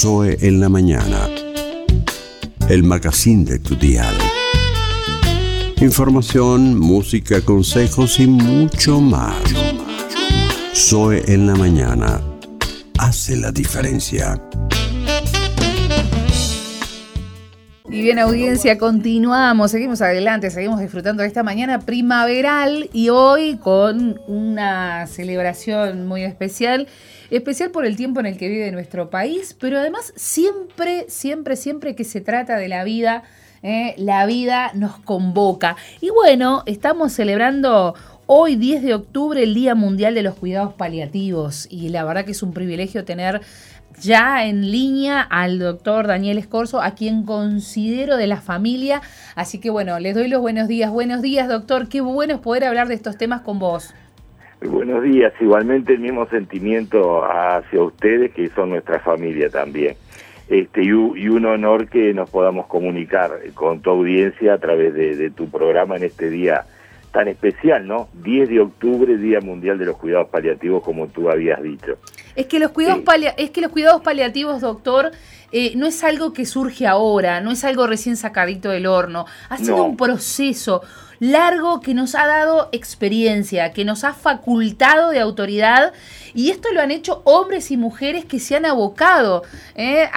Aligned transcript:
Zoe 0.00 0.38
en 0.40 0.60
la 0.60 0.70
mañana. 0.70 1.28
El 2.70 2.84
magazine 2.84 3.44
de 3.44 3.58
tu 3.58 3.76
dial. 3.76 4.16
Información, 5.78 6.78
música, 6.78 7.42
consejos 7.42 8.18
y 8.18 8.26
mucho 8.26 8.98
más. 9.02 9.34
Zoe 10.74 11.22
en 11.26 11.46
la 11.46 11.54
mañana. 11.54 12.18
Hace 12.96 13.36
la 13.36 13.52
diferencia. 13.52 14.40
Bien, 18.00 18.18
audiencia, 18.18 18.78
continuamos, 18.78 19.72
seguimos 19.72 20.00
adelante, 20.00 20.50
seguimos 20.50 20.80
disfrutando 20.80 21.20
de 21.20 21.28
esta 21.28 21.42
mañana 21.42 21.80
primaveral 21.80 22.88
y 22.94 23.10
hoy 23.10 23.58
con 23.58 24.18
una 24.26 25.06
celebración 25.06 26.08
muy 26.08 26.22
especial, 26.22 26.88
especial 27.30 27.70
por 27.70 27.84
el 27.84 27.96
tiempo 27.96 28.20
en 28.20 28.24
el 28.24 28.38
que 28.38 28.48
vive 28.48 28.72
nuestro 28.72 29.10
país, 29.10 29.54
pero 29.60 29.78
además 29.78 30.14
siempre, 30.16 31.04
siempre, 31.10 31.56
siempre 31.56 31.94
que 31.94 32.04
se 32.04 32.22
trata 32.22 32.56
de 32.56 32.68
la 32.68 32.84
vida, 32.84 33.22
eh, 33.62 33.94
la 33.98 34.24
vida 34.24 34.70
nos 34.72 34.98
convoca. 35.00 35.76
Y 36.00 36.08
bueno, 36.08 36.62
estamos 36.64 37.12
celebrando 37.12 37.94
Hoy, 38.32 38.54
10 38.54 38.84
de 38.84 38.94
octubre, 38.94 39.42
el 39.42 39.54
Día 39.54 39.74
Mundial 39.74 40.14
de 40.14 40.22
los 40.22 40.36
Cuidados 40.36 40.72
Paliativos. 40.74 41.66
Y 41.68 41.88
la 41.88 42.04
verdad 42.04 42.24
que 42.24 42.30
es 42.30 42.44
un 42.44 42.52
privilegio 42.52 43.04
tener 43.04 43.40
ya 43.98 44.46
en 44.46 44.70
línea 44.70 45.20
al 45.20 45.58
doctor 45.58 46.06
Daniel 46.06 46.38
Escorzo, 46.38 46.80
a 46.80 46.94
quien 46.94 47.24
considero 47.24 48.16
de 48.16 48.26
la 48.26 48.40
familia. 48.40 49.00
Así 49.34 49.60
que 49.60 49.70
bueno, 49.70 49.98
les 49.98 50.14
doy 50.14 50.28
los 50.28 50.40
buenos 50.40 50.68
días. 50.68 50.90
Buenos 50.90 51.22
días, 51.22 51.48
doctor. 51.48 51.88
Qué 51.88 52.00
bueno 52.00 52.34
es 52.34 52.40
poder 52.40 52.64
hablar 52.64 52.88
de 52.88 52.94
estos 52.94 53.18
temas 53.18 53.42
con 53.42 53.58
vos. 53.58 53.94
Buenos 54.62 55.02
días. 55.02 55.32
Igualmente 55.40 55.94
el 55.94 56.00
mismo 56.00 56.26
sentimiento 56.26 57.24
hacia 57.24 57.82
ustedes, 57.82 58.32
que 58.32 58.48
son 58.50 58.70
nuestra 58.70 59.00
familia 59.00 59.48
también. 59.48 59.96
Este, 60.48 60.82
y, 60.82 60.92
un 60.92 61.46
honor 61.46 61.88
que 61.88 62.12
nos 62.12 62.28
podamos 62.28 62.66
comunicar 62.66 63.30
con 63.54 63.80
tu 63.80 63.90
audiencia 63.90 64.54
a 64.54 64.58
través 64.58 64.94
de 64.94 65.30
tu 65.30 65.48
programa 65.48 65.96
en 65.96 66.04
este 66.04 66.28
día 66.28 66.64
tan 67.12 67.28
especial, 67.28 67.86
¿no? 67.86 68.08
10 68.22 68.48
de 68.48 68.60
octubre, 68.60 69.16
Día 69.16 69.40
Mundial 69.40 69.78
de 69.78 69.86
los 69.86 69.96
Cuidados 69.96 70.28
Paliativos, 70.28 70.82
como 70.82 71.08
tú 71.08 71.30
habías 71.30 71.62
dicho. 71.62 71.98
Es 72.40 72.46
que 72.46 72.58
los 72.58 72.70
cuidados, 72.70 73.02
es 73.36 73.50
que 73.50 73.60
los 73.60 73.70
cuidados 73.70 74.00
paliativos, 74.00 74.62
doctor, 74.62 75.12
eh, 75.52 75.74
no 75.76 75.86
es 75.86 76.02
algo 76.02 76.32
que 76.32 76.46
surge 76.46 76.86
ahora, 76.86 77.42
no 77.42 77.50
es 77.50 77.64
algo 77.64 77.86
recién 77.86 78.16
sacadito 78.16 78.70
del 78.70 78.86
horno. 78.86 79.26
Ha 79.50 79.58
sido 79.58 79.84
un 79.84 79.98
proceso 79.98 80.80
largo 81.18 81.82
que 81.82 81.92
nos 81.92 82.14
ha 82.14 82.26
dado 82.26 82.70
experiencia, 82.72 83.74
que 83.74 83.84
nos 83.84 84.04
ha 84.04 84.14
facultado 84.14 85.10
de 85.10 85.20
autoridad 85.20 85.92
y 86.32 86.48
esto 86.48 86.72
lo 86.72 86.80
han 86.80 86.90
hecho 86.90 87.20
hombres 87.24 87.70
y 87.70 87.76
mujeres 87.76 88.24
que 88.24 88.40
se 88.40 88.56
han 88.56 88.64
abocado 88.64 89.42
eh, 89.74 90.08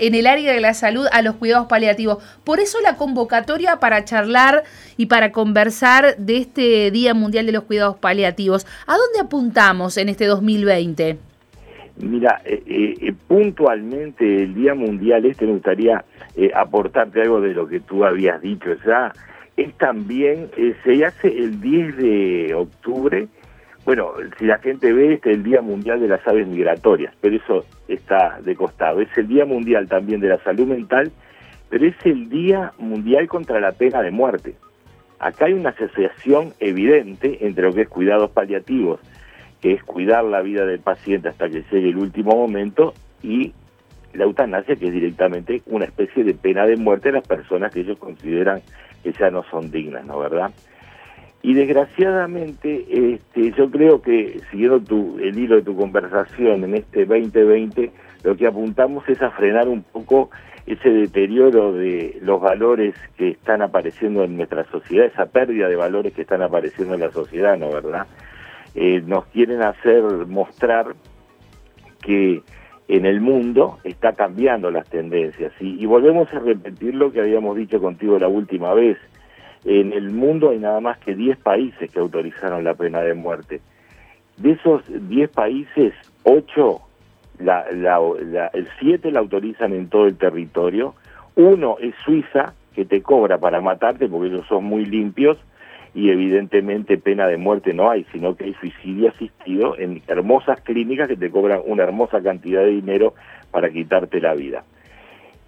en 0.00 0.14
el 0.14 0.26
área 0.26 0.52
de 0.52 0.60
la 0.60 0.74
salud 0.74 1.06
a 1.12 1.22
los 1.22 1.36
cuidados 1.36 1.66
paliativos. 1.66 2.22
Por 2.44 2.60
eso 2.60 2.78
la 2.82 2.96
convocatoria 2.96 3.80
para 3.80 4.04
charlar 4.04 4.64
y 4.98 5.06
para 5.06 5.32
conversar 5.32 6.18
de 6.18 6.36
este 6.36 6.90
Día 6.90 7.14
Mundial 7.14 7.46
de 7.46 7.52
los 7.52 7.64
Cuidados 7.64 7.96
Paliativos. 7.96 8.66
¿A 8.86 8.98
dónde 8.98 9.20
apuntamos 9.20 9.96
en 9.96 10.10
este 10.10 10.26
2020? 10.26 11.33
Mira, 11.96 12.42
eh, 12.44 12.62
eh, 12.66 13.12
puntualmente 13.28 14.42
el 14.42 14.54
Día 14.54 14.74
Mundial 14.74 15.24
este 15.26 15.46
me 15.46 15.52
gustaría 15.52 16.04
aportarte 16.54 17.22
algo 17.22 17.40
de 17.40 17.54
lo 17.54 17.68
que 17.68 17.80
tú 17.80 18.04
habías 18.04 18.42
dicho 18.42 18.70
ya 18.84 19.12
es 19.56 19.72
también, 19.74 20.50
eh, 20.56 20.74
se 20.84 21.04
hace 21.04 21.28
el 21.28 21.60
10 21.60 21.96
de 21.96 22.54
octubre, 22.54 23.28
bueno, 23.84 24.12
si 24.38 24.46
la 24.46 24.58
gente 24.58 24.92
ve, 24.92 25.14
este 25.14 25.30
es 25.30 25.36
el 25.36 25.42
Día 25.44 25.60
Mundial 25.60 26.00
de 26.00 26.08
las 26.08 26.26
Aves 26.26 26.48
Migratorias, 26.48 27.14
pero 27.20 27.36
eso 27.36 27.64
está 27.86 28.40
de 28.42 28.56
costado. 28.56 29.00
Es 29.02 29.16
el 29.16 29.28
Día 29.28 29.44
Mundial 29.44 29.88
también 29.88 30.20
de 30.20 30.28
la 30.28 30.38
Salud 30.38 30.66
Mental, 30.66 31.12
pero 31.68 31.86
es 31.86 31.94
el 32.04 32.30
Día 32.30 32.72
Mundial 32.78 33.28
contra 33.28 33.60
la 33.60 33.72
Pena 33.72 34.00
de 34.00 34.10
Muerte. 34.10 34.54
Acá 35.18 35.46
hay 35.46 35.52
una 35.52 35.70
asociación 35.70 36.54
evidente 36.60 37.46
entre 37.46 37.64
lo 37.64 37.74
que 37.74 37.82
es 37.82 37.88
cuidados 37.88 38.30
paliativos, 38.30 39.00
es 39.72 39.82
cuidar 39.82 40.24
la 40.24 40.42
vida 40.42 40.66
del 40.66 40.80
paciente 40.80 41.28
hasta 41.28 41.48
que 41.48 41.64
llegue 41.70 41.88
el 41.88 41.96
último 41.96 42.32
momento, 42.36 42.94
y 43.22 43.52
la 44.12 44.24
eutanasia, 44.24 44.76
que 44.76 44.86
es 44.86 44.92
directamente 44.92 45.62
una 45.66 45.86
especie 45.86 46.22
de 46.22 46.34
pena 46.34 46.66
de 46.66 46.76
muerte 46.76 47.08
a 47.08 47.12
las 47.12 47.26
personas 47.26 47.72
que 47.72 47.80
ellos 47.80 47.98
consideran 47.98 48.60
que 49.02 49.12
ya 49.12 49.30
no 49.30 49.42
son 49.50 49.70
dignas, 49.70 50.04
¿no 50.04 50.18
verdad? 50.18 50.50
Y 51.42 51.52
desgraciadamente, 51.52 52.86
este, 52.88 53.52
yo 53.52 53.70
creo 53.70 54.00
que 54.00 54.40
siguiendo 54.50 54.80
tu, 54.80 55.18
el 55.18 55.38
hilo 55.38 55.56
de 55.56 55.62
tu 55.62 55.76
conversación 55.76 56.64
en 56.64 56.74
este 56.74 57.04
2020, 57.04 57.90
lo 58.22 58.34
que 58.36 58.46
apuntamos 58.46 59.06
es 59.08 59.20
a 59.20 59.30
frenar 59.30 59.68
un 59.68 59.82
poco 59.82 60.30
ese 60.64 60.88
deterioro 60.88 61.72
de 61.72 62.18
los 62.22 62.40
valores 62.40 62.94
que 63.18 63.30
están 63.30 63.60
apareciendo 63.60 64.24
en 64.24 64.38
nuestra 64.38 64.64
sociedad, 64.70 65.06
esa 65.06 65.26
pérdida 65.26 65.68
de 65.68 65.76
valores 65.76 66.14
que 66.14 66.22
están 66.22 66.40
apareciendo 66.40 66.94
en 66.94 67.00
la 67.00 67.10
sociedad, 67.10 67.58
¿no 67.58 67.70
verdad? 67.70 68.06
Eh, 68.74 69.02
nos 69.06 69.26
quieren 69.26 69.62
hacer 69.62 70.02
mostrar 70.26 70.94
que 72.02 72.42
en 72.88 73.06
el 73.06 73.20
mundo 73.20 73.78
está 73.84 74.12
cambiando 74.12 74.70
las 74.70 74.88
tendencias. 74.88 75.52
Y, 75.60 75.86
volvemos 75.86 76.32
a 76.32 76.38
repetir 76.38 76.94
lo 76.94 77.12
que 77.12 77.20
habíamos 77.20 77.56
dicho 77.56 77.80
contigo 77.80 78.18
la 78.18 78.28
última 78.28 78.74
vez. 78.74 78.98
En 79.64 79.92
el 79.92 80.10
mundo 80.10 80.50
hay 80.50 80.58
nada 80.58 80.80
más 80.80 80.98
que 80.98 81.14
10 81.14 81.38
países 81.38 81.90
que 81.90 81.98
autorizaron 81.98 82.64
la 82.64 82.74
pena 82.74 83.00
de 83.00 83.14
muerte. 83.14 83.60
De 84.36 84.52
esos 84.52 84.82
10 84.88 85.30
países, 85.30 85.94
8, 86.24 86.80
la, 87.38 87.64
el 88.52 88.68
7 88.80 89.10
la 89.10 89.20
autorizan 89.20 89.72
en 89.72 89.88
todo 89.88 90.06
el 90.06 90.18
territorio. 90.18 90.94
Uno 91.36 91.76
es 91.80 91.94
Suiza, 92.04 92.52
que 92.74 92.84
te 92.84 93.02
cobra 93.02 93.38
para 93.38 93.60
matarte 93.60 94.08
porque 94.08 94.28
ellos 94.28 94.46
son 94.48 94.64
muy 94.64 94.84
limpios 94.84 95.38
y 95.94 96.10
evidentemente 96.10 96.98
pena 96.98 97.26
de 97.28 97.36
muerte 97.36 97.72
no 97.72 97.90
hay, 97.90 98.04
sino 98.12 98.36
que 98.36 98.44
hay 98.44 98.54
suicidio 98.54 99.10
asistido 99.10 99.78
en 99.78 100.02
hermosas 100.08 100.60
clínicas 100.60 101.08
que 101.08 101.16
te 101.16 101.30
cobran 101.30 101.60
una 101.64 101.84
hermosa 101.84 102.20
cantidad 102.20 102.62
de 102.62 102.70
dinero 102.70 103.14
para 103.50 103.70
quitarte 103.70 104.20
la 104.20 104.34
vida. 104.34 104.64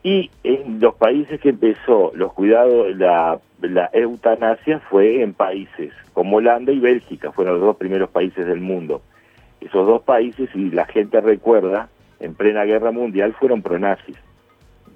Y 0.05 0.31
en 0.45 0.79
los 0.79 0.95
países 0.95 1.41
que 1.41 1.49
empezó 1.49 2.12
los 2.15 2.33
cuidados, 2.33 2.97
la, 2.97 3.41
la 3.61 3.91
eutanasia 3.93 4.79
fue 4.79 5.21
en 5.21 5.34
países 5.34 5.93
como 6.12 6.37
Holanda 6.37 6.73
y 6.73 6.78
Bélgica, 6.78 7.33
fueron 7.33 7.55
los 7.55 7.63
dos 7.63 7.77
primeros 7.77 8.09
países 8.09 8.47
del 8.47 8.61
mundo. 8.61 9.03
Esos 9.61 9.87
dos 9.87 10.03
países, 10.03 10.49
y 10.55 10.71
la 10.71 10.87
gente 10.87 11.21
recuerda, 11.21 11.89
en 12.21 12.34
plena 12.34 12.65
guerra 12.65 12.93
mundial 12.93 13.34
fueron 13.34 13.63
pronazis. 13.63 14.17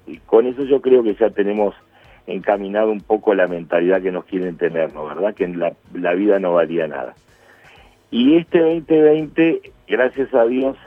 Y 0.07 0.17
con 0.17 0.47
eso 0.47 0.63
yo 0.63 0.81
creo 0.81 1.03
que 1.03 1.13
ya 1.13 1.29
tenemos 1.29 1.75
encaminado 2.27 2.91
un 2.91 3.01
poco 3.01 3.33
la 3.33 3.47
mentalidad 3.47 4.01
que 4.01 4.11
nos 4.11 4.25
quieren 4.25 4.57
tener, 4.57 4.93
¿no? 4.93 5.05
¿Verdad? 5.05 5.33
Que 5.33 5.47
la, 5.47 5.73
la 5.93 6.13
vida 6.13 6.39
no 6.39 6.53
valía 6.53 6.87
nada. 6.87 7.15
Y 8.09 8.37
este 8.37 8.59
2020, 8.59 9.61
gracias 9.87 10.33
a 10.33 10.45
Dios, 10.45 10.77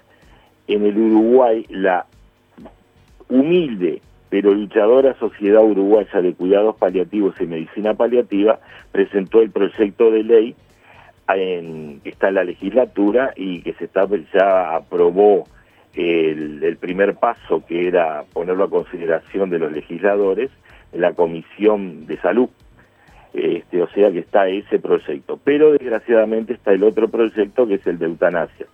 en 0.67 0.84
el 0.84 0.97
Uruguay, 0.97 1.67
la 1.69 2.06
humilde 3.28 4.00
pero 4.34 4.53
luchadora 4.53 5.15
Sociedad 5.21 5.62
Uruguaya 5.62 6.21
de 6.21 6.34
Cuidados 6.34 6.75
Paliativos 6.75 7.41
y 7.41 7.47
Medicina 7.47 7.95
Paliativa 7.95 8.59
presentó 8.91 9.41
el 9.41 9.53
proyecto 9.53 10.11
de 10.11 10.25
ley 10.25 10.56
en, 11.28 12.01
que 12.01 12.09
está 12.09 12.31
en 12.31 12.34
la 12.34 12.43
legislatura 12.43 13.33
y 13.37 13.61
que 13.61 13.75
se 13.75 13.84
está 13.84 14.09
ya 14.33 14.75
aprobó 14.75 15.45
el 15.95 16.77
primer 16.81 17.15
paso 17.15 17.65
que 17.65 17.87
era 17.87 18.25
ponerlo 18.33 18.65
a 18.65 18.71
consideración 18.71 19.51
de 19.51 19.61
los 19.61 19.71
legisladores 19.71 20.51
la 20.94 21.12
Comisión 21.12 22.06
de 22.06 22.19
Salud. 22.19 22.49
Este, 23.32 23.82
o 23.82 23.88
sea 23.88 24.12
que 24.12 24.21
está 24.21 24.49
ese 24.49 24.78
proyecto. 24.78 25.38
Pero 25.43 25.72
desgraciadamente 25.72 26.53
está 26.53 26.72
el 26.72 26.84
otro 26.84 27.09
proyecto 27.09 27.66
que 27.66 27.75
es 27.75 27.87
el 27.87 27.99
de 27.99 28.06
eutanasia. 28.06 28.66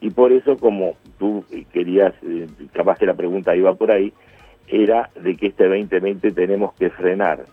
Y 0.00 0.10
por 0.10 0.32
eso, 0.32 0.56
como 0.56 0.96
tú 1.18 1.44
querías, 1.72 2.14
eh, 2.22 2.46
capaz 2.72 2.98
que 2.98 3.06
la 3.06 3.14
pregunta 3.14 3.56
iba 3.56 3.74
por 3.74 3.90
ahí, 3.90 4.12
era 4.68 5.10
de 5.20 5.36
que 5.36 5.46
este 5.48 5.66
2020 5.66 6.32
tenemos 6.32 6.74
que 6.74 6.90
frenar 6.90 7.44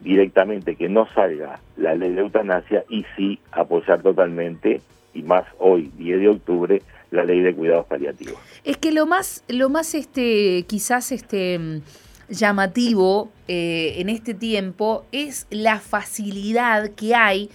directamente 0.00 0.76
que 0.76 0.88
no 0.88 1.06
salga 1.14 1.60
la 1.76 1.94
ley 1.94 2.12
de 2.12 2.20
eutanasia 2.20 2.84
y 2.88 3.04
sí 3.16 3.38
apoyar 3.52 4.02
totalmente, 4.02 4.80
y 5.14 5.22
más 5.22 5.44
hoy, 5.58 5.90
10 5.96 6.20
de 6.20 6.28
octubre, 6.28 6.82
la 7.10 7.24
ley 7.24 7.40
de 7.40 7.54
cuidados 7.54 7.86
paliativos. 7.86 8.38
Es 8.64 8.78
que 8.78 8.90
lo 8.90 9.06
más, 9.06 9.44
lo 9.48 9.68
más 9.68 9.94
este, 9.94 10.64
quizás 10.66 11.12
este 11.12 11.82
llamativo 12.32 13.30
eh, 13.46 13.94
en 13.98 14.08
este 14.08 14.34
tiempo 14.34 15.04
es 15.12 15.46
la 15.50 15.78
facilidad 15.78 16.90
que 16.90 17.14
hay 17.14 17.50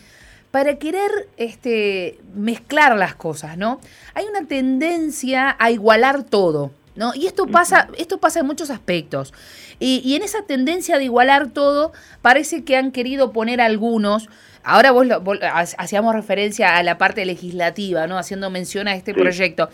para 0.51 0.77
querer 0.77 1.27
este, 1.37 2.19
mezclar 2.33 2.95
las 2.95 3.15
cosas, 3.15 3.57
¿no? 3.57 3.79
Hay 4.13 4.25
una 4.25 4.47
tendencia 4.47 5.55
a 5.59 5.71
igualar 5.71 6.23
todo. 6.23 6.71
¿No? 6.97 7.13
Y 7.15 7.27
esto 7.27 7.47
pasa, 7.47 7.87
esto 7.97 8.17
pasa 8.17 8.41
en 8.41 8.47
muchos 8.47 8.69
aspectos. 8.69 9.33
Y, 9.79 10.15
en 10.15 10.23
esa 10.23 10.41
tendencia 10.41 10.97
de 10.97 11.05
igualar 11.05 11.51
todo, 11.51 11.93
parece 12.21 12.63
que 12.63 12.75
han 12.75 12.91
querido 12.91 13.31
poner 13.31 13.61
algunos. 13.61 14.27
Ahora 14.63 14.91
vos, 14.91 15.07
hacíamos 15.77 16.15
referencia 16.15 16.75
a 16.75 16.83
la 16.83 16.97
parte 16.97 17.25
legislativa, 17.25 18.07
¿no? 18.07 18.17
Haciendo 18.17 18.49
mención 18.49 18.87
a 18.87 18.95
este 18.95 19.13
proyecto. 19.13 19.69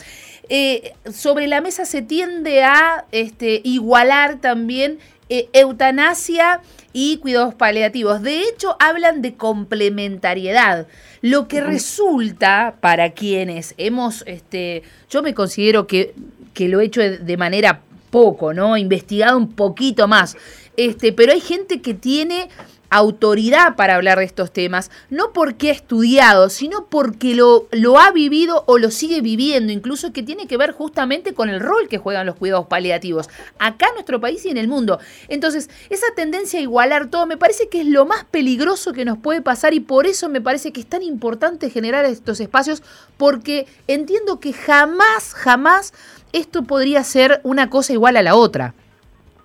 Eh, 0.50 0.94
sobre 1.12 1.48
la 1.48 1.62
mesa 1.62 1.86
se 1.86 2.02
tiende 2.02 2.64
a 2.64 3.06
este, 3.12 3.62
igualar 3.64 4.42
también 4.42 5.00
eh, 5.30 5.50
eutanasia 5.54 6.62
y 6.92 7.18
cuidados 7.18 7.56
paliativos. 7.56 8.22
De 8.22 8.42
hecho, 8.42 8.76
hablan 8.80 9.22
de 9.22 9.36
complementariedad. 9.36 10.86
Lo 11.22 11.48
que 11.48 11.62
resulta 11.62 12.76
para 12.82 13.14
quienes 13.14 13.74
hemos, 13.78 14.24
este, 14.28 14.84
yo 15.10 15.24
me 15.24 15.34
considero 15.34 15.88
que, 15.88 16.14
que 16.54 16.68
lo 16.68 16.80
he 16.80 16.86
hecho 16.86 17.02
de 17.02 17.38
manera 17.38 17.82
poco, 18.10 18.54
¿no? 18.54 18.78
Investigado 18.78 19.38
un 19.38 19.54
poquito 19.54 20.08
más. 20.08 20.38
Este, 20.78 21.14
pero 21.14 21.32
hay 21.32 21.42
gente 21.42 21.82
que 21.82 21.94
tiene 21.94 22.50
autoridad 22.96 23.76
para 23.76 23.96
hablar 23.96 24.20
de 24.20 24.26
estos 24.26 24.52
temas, 24.52 24.92
no 25.10 25.34
porque 25.34 25.70
ha 25.70 25.74
estudiado, 25.74 26.50
sino 26.50 26.86
porque 26.86 27.36
lo, 27.36 27.68
lo 27.72 28.00
ha 28.00 28.12
vivido 28.12 28.64
o 28.68 28.78
lo 28.78 28.92
sigue 28.92 29.22
viviendo, 29.22 29.72
incluso 29.72 30.14
que 30.14 30.24
tiene 30.24 30.48
que 30.48 30.58
ver 30.58 30.72
justamente 30.72 31.34
con 31.34 31.50
el 31.50 31.60
rol 31.60 31.88
que 31.90 31.98
juegan 31.98 32.26
los 32.26 32.36
cuidados 32.36 32.68
paliativos, 32.68 33.30
acá 33.60 33.88
en 33.88 33.96
nuestro 33.96 34.20
país 34.20 34.46
y 34.46 34.50
en 34.50 34.58
el 34.58 34.68
mundo. 34.68 35.00
Entonces, 35.28 35.70
esa 35.90 36.08
tendencia 36.16 36.60
a 36.60 36.64
igualar 36.64 37.10
todo 37.10 37.26
me 37.26 37.38
parece 37.38 37.68
que 37.70 37.82
es 37.82 37.88
lo 37.88 38.06
más 38.06 38.26
peligroso 38.26 38.94
que 38.94 39.06
nos 39.06 39.18
puede 39.18 39.42
pasar 39.42 39.74
y 39.74 39.80
por 39.80 40.06
eso 40.06 40.30
me 40.30 40.42
parece 40.42 40.72
que 40.72 40.82
es 40.82 40.88
tan 40.88 41.04
importante 41.04 41.70
generar 41.70 42.06
estos 42.06 42.40
espacios, 42.40 42.84
porque 43.18 43.68
entiendo 43.88 44.40
que 44.40 44.54
jamás, 44.54 45.34
jamás 45.34 45.94
esto 46.32 46.64
podría 46.64 47.04
ser 47.04 47.42
una 47.44 47.70
cosa 47.70 47.94
igual 47.94 48.18
a 48.18 48.24
la 48.24 48.36
otra. 48.36 48.74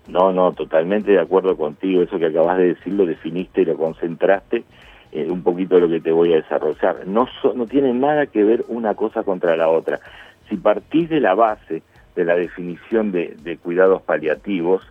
No, 0.08 0.32
no, 0.32 0.52
totalmente 0.52 1.12
de 1.12 1.20
acuerdo 1.20 1.56
contigo. 1.56 2.02
Eso 2.02 2.18
que 2.18 2.26
acabas 2.26 2.58
de 2.58 2.74
decir 2.74 2.94
lo 2.94 3.06
definiste 3.06 3.62
y 3.62 3.66
lo 3.66 3.76
concentraste. 3.76 4.64
Un 5.12 5.42
poquito 5.42 5.76
de 5.76 5.80
lo 5.82 5.88
que 5.88 6.00
te 6.00 6.12
voy 6.12 6.32
a 6.32 6.36
desarrollar. 6.36 7.06
No, 7.06 7.28
no 7.54 7.66
tiene 7.66 7.92
nada 7.94 8.26
que 8.26 8.44
ver 8.44 8.64
una 8.68 8.94
cosa 8.94 9.22
contra 9.22 9.56
la 9.56 9.68
otra. 9.68 10.00
Si 10.48 10.56
partís 10.56 11.08
de 11.08 11.20
la 11.20 11.34
base 11.34 11.82
de 12.14 12.24
la 12.24 12.34
definición 12.34 13.12
de, 13.12 13.58
cuidados 13.62 14.02
paliativos, 14.02 14.82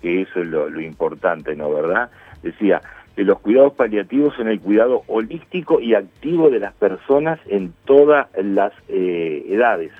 que 0.00 0.22
eso 0.22 0.40
es 0.40 0.46
lo, 0.46 0.80
importante, 0.80 1.56
¿no? 1.56 1.70
¿Verdad? 1.72 2.10
Decía 2.42 2.80
que 3.16 3.24
los 3.24 3.40
cuidados 3.40 3.72
paliativos 3.72 4.34
son 4.34 4.48
el 4.48 4.60
cuidado 4.60 5.02
holístico 5.08 5.80
y 5.80 5.94
activo 5.94 6.48
de 6.48 6.60
las 6.60 6.74
personas 6.74 7.40
en 7.46 7.72
todas 7.86 8.28
las 8.36 8.72
eh, 8.88 9.46
edades, 9.48 9.90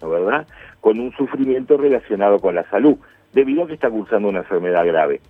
¿no? 0.00 0.10
¿Verdad? 0.10 0.46
Con 0.80 0.98
un 0.98 1.12
sufrimiento 1.12 1.76
relacionado 1.76 2.40
con 2.40 2.56
la 2.56 2.68
salud 2.70 2.96
debido 3.32 3.64
a 3.64 3.66
que 3.66 3.74
está 3.74 3.90
cursando 3.90 4.28
una 4.28 4.40
enfermedad 4.40 4.86
grave. 4.86 5.20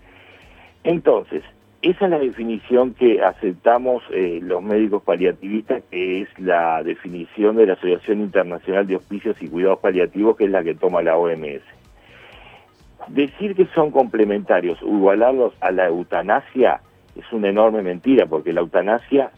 Entonces, 0.84 1.43
esa 1.82 2.04
es 2.04 2.10
la 2.12 2.19
definición 2.20 2.94
que 2.94 3.22
aceptamos 3.22 4.04
eh, 4.12 4.38
los 4.40 4.62
médicos 4.62 5.02
paliativistas, 5.02 5.82
que 5.90 6.22
es 6.22 6.28
la 6.38 6.81
definición 6.84 7.56
de 7.56 7.66
la 7.66 7.72
Asociación 7.72 8.20
Internacional 8.20 8.87
de 8.87 8.96
Hospicios 8.96 9.37
y 9.40 9.49
Cuidados 9.49 9.81
Paliativos, 9.81 10.37
que 10.37 10.44
es 10.44 10.50
la 10.50 10.62
que 10.62 10.75
toma 10.75 11.02
la 11.02 11.16
OMS. 11.16 11.62
Decir 13.08 13.56
que 13.56 13.66
son 13.75 13.90
complementarios, 13.90 14.81
igualarlos 14.81 15.55
a 15.60 15.72
la 15.72 15.88
eutanasia, 15.88 16.81
es 17.16 17.25
una 17.32 17.48
enorme 17.48 17.82
mentira, 17.82 18.26
porque 18.26 18.52
la 18.52 18.60
eutanasia, 18.60 19.32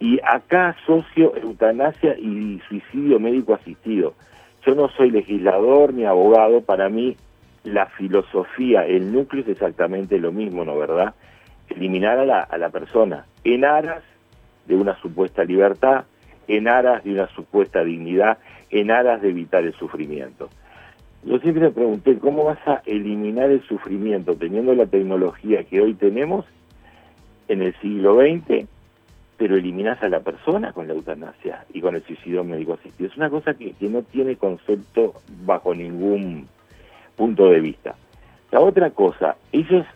y 0.00 0.18
acá 0.24 0.70
asocio 0.70 1.36
eutanasia 1.36 2.16
y 2.18 2.58
suicidio 2.68 3.20
médico 3.20 3.52
asistido. 3.52 4.14
Yo 4.66 4.74
no 4.74 4.88
soy 4.88 5.10
legislador 5.10 5.92
ni 5.92 6.06
abogado, 6.06 6.62
para 6.62 6.88
mí 6.88 7.16
la 7.64 7.86
filosofía, 7.86 8.86
el 8.86 9.12
núcleo 9.12 9.42
es 9.42 9.48
exactamente 9.48 10.18
lo 10.18 10.32
mismo, 10.32 10.64
¿no 10.64 10.76
verdad? 10.76 11.14
Eliminar 11.68 12.18
a 12.18 12.24
la, 12.24 12.40
a 12.40 12.58
la 12.58 12.70
persona 12.70 13.26
en 13.44 13.64
aras 13.64 14.02
de 14.66 14.74
una 14.74 14.96
supuesta 15.00 15.44
libertad, 15.44 16.04
en 16.48 16.68
aras 16.68 17.04
de 17.04 17.12
una 17.12 17.28
supuesta 17.28 17.84
dignidad, 17.84 18.38
en 18.70 18.90
aras 18.90 19.22
de 19.22 19.30
evitar 19.30 19.64
el 19.64 19.74
sufrimiento. 19.74 20.48
Yo 21.24 21.38
siempre 21.38 21.62
me 21.64 21.70
pregunté, 21.70 22.18
¿cómo 22.18 22.44
vas 22.44 22.58
a 22.66 22.82
eliminar 22.84 23.50
el 23.50 23.62
sufrimiento 23.62 24.34
teniendo 24.34 24.74
la 24.74 24.86
tecnología 24.86 25.62
que 25.64 25.80
hoy 25.80 25.94
tenemos 25.94 26.44
en 27.46 27.62
el 27.62 27.74
siglo 27.80 28.16
XX, 28.16 28.66
pero 29.36 29.56
eliminas 29.56 30.02
a 30.02 30.08
la 30.08 30.20
persona 30.20 30.72
con 30.72 30.88
la 30.88 30.94
eutanasia 30.94 31.64
y 31.72 31.80
con 31.80 31.94
el 31.94 32.02
suicidio 32.02 32.42
médico 32.42 32.74
asistido? 32.74 33.08
Es 33.08 33.16
una 33.16 33.30
cosa 33.30 33.54
que, 33.54 33.72
que 33.72 33.88
no 33.88 34.02
tiene 34.02 34.34
concepto 34.34 35.14
bajo 35.44 35.74
ningún 35.74 36.48
punto 37.16 37.50
de 37.50 37.60
vista. 37.60 37.94
La 38.50 38.60
otra 38.60 38.90
cosa, 38.90 39.36
ellos 39.52 39.86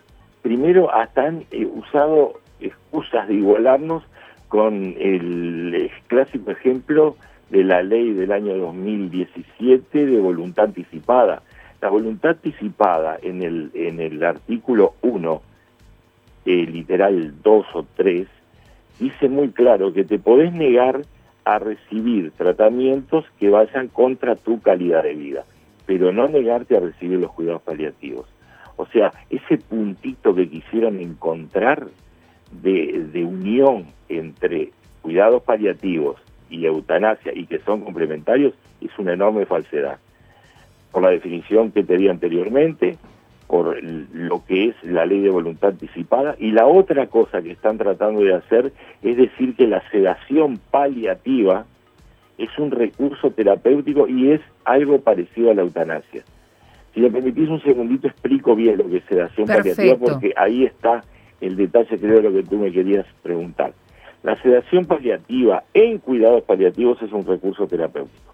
primero 0.41 0.93
hasta 0.93 1.27
han 1.27 1.43
eh, 1.51 1.65
usado 1.65 2.39
excusas 2.59 3.27
de 3.27 3.35
igualarnos 3.35 4.03
con 4.47 4.95
el 4.97 5.91
clásico 6.07 6.51
ejemplo 6.51 7.15
de 7.49 7.63
la 7.63 7.83
ley 7.83 8.13
del 8.13 8.31
año 8.31 8.57
2017 8.57 10.05
de 10.05 10.19
voluntad 10.19 10.65
anticipada. 10.65 11.41
La 11.81 11.89
voluntad 11.89 12.31
anticipada 12.31 13.17
en 13.21 13.43
el, 13.43 13.71
en 13.73 13.99
el 13.99 14.23
artículo 14.23 14.93
1, 15.01 15.41
eh, 16.45 16.65
literal 16.65 17.35
2 17.43 17.65
o 17.73 17.85
3, 17.95 18.27
dice 18.99 19.29
muy 19.29 19.49
claro 19.49 19.93
que 19.93 20.03
te 20.03 20.17
podés 20.17 20.53
negar 20.53 21.01
a 21.45 21.59
recibir 21.59 22.31
tratamientos 22.31 23.25
que 23.39 23.49
vayan 23.49 23.87
contra 23.89 24.35
tu 24.35 24.61
calidad 24.61 25.03
de 25.03 25.13
vida 25.13 25.43
pero 25.87 26.11
no 26.11 26.27
negarte 26.27 26.77
a 26.77 26.81
recibir 26.81 27.17
los 27.17 27.31
cuidados 27.31 27.63
paliativos. 27.63 28.27
O 28.75 28.85
sea, 28.85 29.11
ese 29.31 29.57
puntito 29.57 30.35
que 30.35 30.47
quisieron 30.47 30.99
encontrar 30.99 31.87
de, 32.51 33.25
unión 33.25 33.87
entre 34.09 34.71
cuidados 35.01 35.41
paliativos 35.41 36.17
y 36.49 36.65
eutanasia 36.65 37.31
y 37.33 37.45
que 37.47 37.59
son 37.59 37.81
complementarios 37.81 38.53
es 38.81 38.91
una 38.99 39.13
enorme 39.13 39.45
falsedad. 39.45 39.97
Por 40.91 41.03
la 41.03 41.09
definición 41.09 41.71
que 41.71 41.83
te 41.83 41.97
di 41.97 42.07
anteriormente, 42.07 42.97
por 43.47 43.81
lo 43.81 44.45
que 44.45 44.65
es 44.65 44.83
la 44.83 45.05
ley 45.05 45.21
de 45.21 45.29
voluntad 45.29 45.71
anticipada, 45.71 46.35
y 46.37 46.51
la 46.51 46.67
otra 46.67 47.07
cosa 47.07 47.41
que 47.41 47.51
están 47.51 47.77
tratando 47.77 48.21
de 48.21 48.35
hacer 48.35 48.73
es 49.01 49.17
decir 49.17 49.55
que 49.55 49.67
la 49.67 49.81
sedación 49.89 50.59
paliativa 50.69 51.65
es 52.37 52.49
un 52.57 52.71
recurso 52.71 53.31
terapéutico 53.31 54.07
y 54.07 54.31
es 54.31 54.41
algo 54.65 54.99
parecido 54.99 55.51
a 55.51 55.53
la 55.53 55.63
eutanasia. 55.63 56.23
Si 56.93 57.01
me 57.01 57.09
permitís 57.09 57.49
un 57.49 57.61
segundito, 57.61 58.07
explico 58.07 58.55
bien 58.55 58.77
lo 58.77 58.87
que 58.89 58.97
es 58.97 59.03
sedación 59.05 59.47
paliativa, 59.47 59.97
porque 59.97 60.33
ahí 60.35 60.65
está 60.65 61.03
el 61.41 61.55
detalle, 61.55 61.97
creo, 61.99 62.17
de 62.17 62.21
lo 62.23 62.33
que 62.33 62.43
tú 62.43 62.57
me 62.57 62.71
querías 62.71 63.05
preguntar. 63.21 63.73
La 64.23 64.35
sedación 64.41 64.85
paliativa 64.85 65.63
en 65.73 65.99
cuidados 65.99 66.43
paliativos 66.43 67.01
es 67.01 67.11
un 67.11 67.25
recurso 67.25 67.67
terapéutico. 67.67 68.33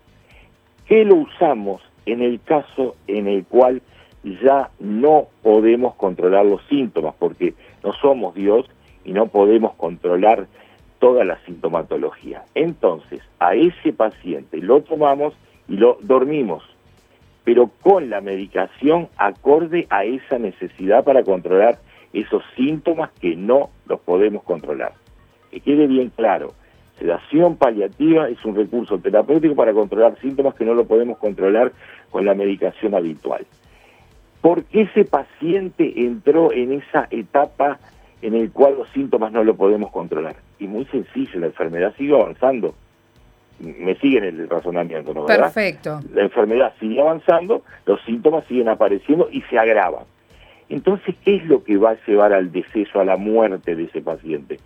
¿Qué 0.86 1.04
lo 1.06 1.16
usamos 1.16 1.82
en 2.06 2.22
el 2.22 2.42
caso 2.42 2.96
en 3.08 3.28
el 3.28 3.46
cual 3.46 3.82
ya 4.24 4.70
no 4.80 5.28
podemos 5.42 5.96
controlar 5.96 6.46
los 6.46 6.62
síntomas? 6.68 7.16
Porque 7.20 7.54
no 7.84 7.94
somos 7.94 8.34
Dios 8.36 8.66
y 9.04 9.12
no 9.12 9.28
podemos 9.28 9.74
controlar 9.76 10.48
toda 11.04 11.26
la 11.26 11.38
sintomatología. 11.46 12.46
Entonces, 12.56 13.20
a 13.38 13.56
ese 13.56 13.92
paciente 13.92 14.60
lo 14.60 14.84
tomamos 14.84 15.34
y 15.68 15.76
lo 15.76 15.98
dormimos, 16.02 16.64
pero 17.44 17.70
con 17.82 18.10
la 18.10 18.22
medicación 18.22 19.10
acorde 19.18 19.86
a 19.90 20.06
esa 20.06 20.40
necesidad 20.40 21.04
para 21.04 21.24
controlar 21.24 21.78
esos 22.14 22.42
síntomas 22.56 23.12
que 23.20 23.36
no 23.36 23.70
los 23.86 24.00
podemos 24.00 24.44
controlar. 24.44 24.94
Que 25.52 25.60
quede 25.60 25.88
bien 25.88 26.10
claro, 26.16 26.54
sedación 26.98 27.58
paliativa 27.58 28.30
es 28.30 28.46
un 28.46 28.56
recurso 28.56 28.98
terapéutico 28.98 29.56
para 29.56 29.74
controlar 29.74 30.18
síntomas 30.22 30.56
que 30.56 30.64
no 30.64 30.74
lo 30.74 30.86
podemos 30.86 31.18
controlar 31.18 31.74
con 32.12 32.24
la 32.24 32.34
medicación 32.34 32.96
habitual. 32.96 33.46
¿Por 34.40 34.64
qué 34.64 34.84
ese 34.84 35.04
paciente 35.04 36.06
entró 36.06 36.54
en 36.54 36.72
esa 36.72 37.10
etapa 37.12 37.80
en 38.22 38.36
el 38.36 38.54
cual 38.54 38.76
los 38.78 38.88
síntomas 38.92 39.34
no 39.34 39.44
lo 39.44 39.58
podemos 39.58 39.92
controlar? 39.92 40.38
Y 40.64 40.68
muy 40.68 40.86
sencillo, 40.86 41.40
la 41.40 41.48
enfermedad 41.48 41.94
sigue 41.98 42.14
avanzando. 42.14 42.74
Me 43.60 43.96
siguen 43.96 44.24
el 44.24 44.50
razonamiento, 44.50 45.14
¿no? 45.14 45.26
Perfecto. 45.26 46.00
La 46.14 46.24
enfermedad 46.24 46.74
sigue 46.80 47.00
avanzando, 47.00 47.64
los 47.86 48.02
síntomas 48.04 48.46
siguen 48.48 48.70
apareciendo 48.70 49.30
y 49.32 49.42
se 49.44 49.58
agravan. 49.58 50.06
Entonces, 50.70 51.16
¿qué 51.24 51.36
es 51.36 51.46
lo 51.46 51.64
que 51.64 51.78
va 51.78 51.92
a 51.92 51.98
llevar 52.08 52.34
al 52.34 52.52
deceso, 52.52 53.00
a 53.00 53.06
la 53.06 53.18
muerte 53.18 53.76
de 53.76 53.84
ese 53.84 54.02
paciente? 54.02 54.60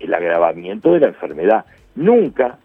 El 0.00 0.12
agravamiento 0.12 0.92
de 0.92 1.00
la 1.00 1.06
enfermedad. 1.08 1.64
Nunca, 1.94 2.58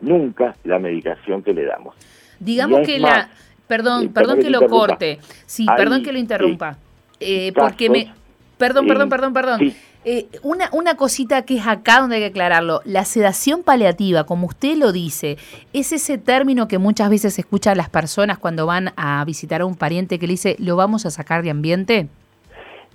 nunca 0.00 0.56
la 0.64 0.78
medicación 0.78 1.42
que 1.42 1.52
le 1.52 1.64
damos. 1.64 1.94
Digamos 2.38 2.86
que 2.86 2.98
la... 2.98 3.28
Perdón, 3.66 4.06
eh, 4.06 4.10
perdón 4.12 4.40
que, 4.40 4.50
lo 4.50 4.66
corte. 4.68 5.18
Sí, 5.46 5.66
perdón 5.76 6.02
que 6.02 6.12
lo 6.12 6.18
interrumpa. 6.18 6.78
Eh, 7.20 7.52
porque 7.54 7.90
me... 7.90 8.12
Perdón, 8.56 8.86
perdón, 8.86 9.08
perdón, 9.08 9.32
perdón. 9.32 9.60
Eh, 10.04 10.28
una, 10.42 10.70
una 10.72 10.96
cosita 10.96 11.44
que 11.44 11.58
es 11.58 11.66
acá 11.66 12.00
donde 12.00 12.16
hay 12.16 12.22
que 12.22 12.28
aclararlo. 12.28 12.80
La 12.84 13.04
sedación 13.04 13.62
paliativa, 13.62 14.24
como 14.24 14.46
usted 14.46 14.76
lo 14.76 14.92
dice, 14.92 15.36
es 15.74 15.92
ese 15.92 16.16
término 16.16 16.68
que 16.68 16.78
muchas 16.78 17.10
veces 17.10 17.38
escuchan 17.38 17.76
las 17.76 17.90
personas 17.90 18.38
cuando 18.38 18.64
van 18.64 18.92
a 18.96 19.22
visitar 19.26 19.60
a 19.60 19.66
un 19.66 19.76
pariente 19.76 20.18
que 20.18 20.26
le 20.26 20.32
dice, 20.32 20.56
¿lo 20.58 20.76
vamos 20.76 21.04
a 21.04 21.10
sacar 21.10 21.42
de 21.42 21.50
ambiente? 21.50 22.08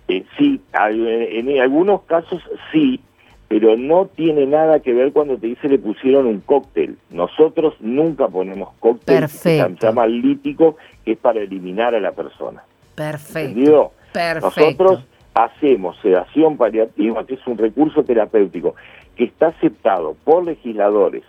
Eh, 0.07 0.23
sí, 0.37 0.59
en 0.73 1.61
algunos 1.61 2.01
casos 2.03 2.41
sí, 2.71 2.99
pero 3.47 3.77
no 3.77 4.07
tiene 4.07 4.47
nada 4.47 4.79
que 4.79 4.93
ver 4.93 5.13
cuando 5.13 5.37
te 5.37 5.47
dice 5.47 5.67
le 5.67 5.77
pusieron 5.77 6.25
un 6.25 6.41
cóctel. 6.41 6.97
Nosotros 7.11 7.75
nunca 7.79 8.27
ponemos 8.27 8.69
cóctel, 8.79 9.19
Perfecto. 9.19 9.79
se 9.79 9.85
llama 9.85 10.07
lítico, 10.07 10.77
que 11.03 11.13
es 11.13 11.17
para 11.19 11.39
eliminar 11.39 11.93
a 11.93 11.99
la 11.99 12.13
persona. 12.13 12.63
Perfecto. 12.95 13.91
Perfecto. 14.11 14.63
Nosotros 14.63 15.03
hacemos 15.35 15.97
sedación 16.01 16.57
paliativa, 16.57 17.25
que 17.25 17.35
es 17.35 17.45
un 17.45 17.57
recurso 17.57 18.03
terapéutico 18.03 18.73
que 19.15 19.25
está 19.25 19.47
aceptado 19.47 20.15
por 20.23 20.45
legisladores, 20.45 21.23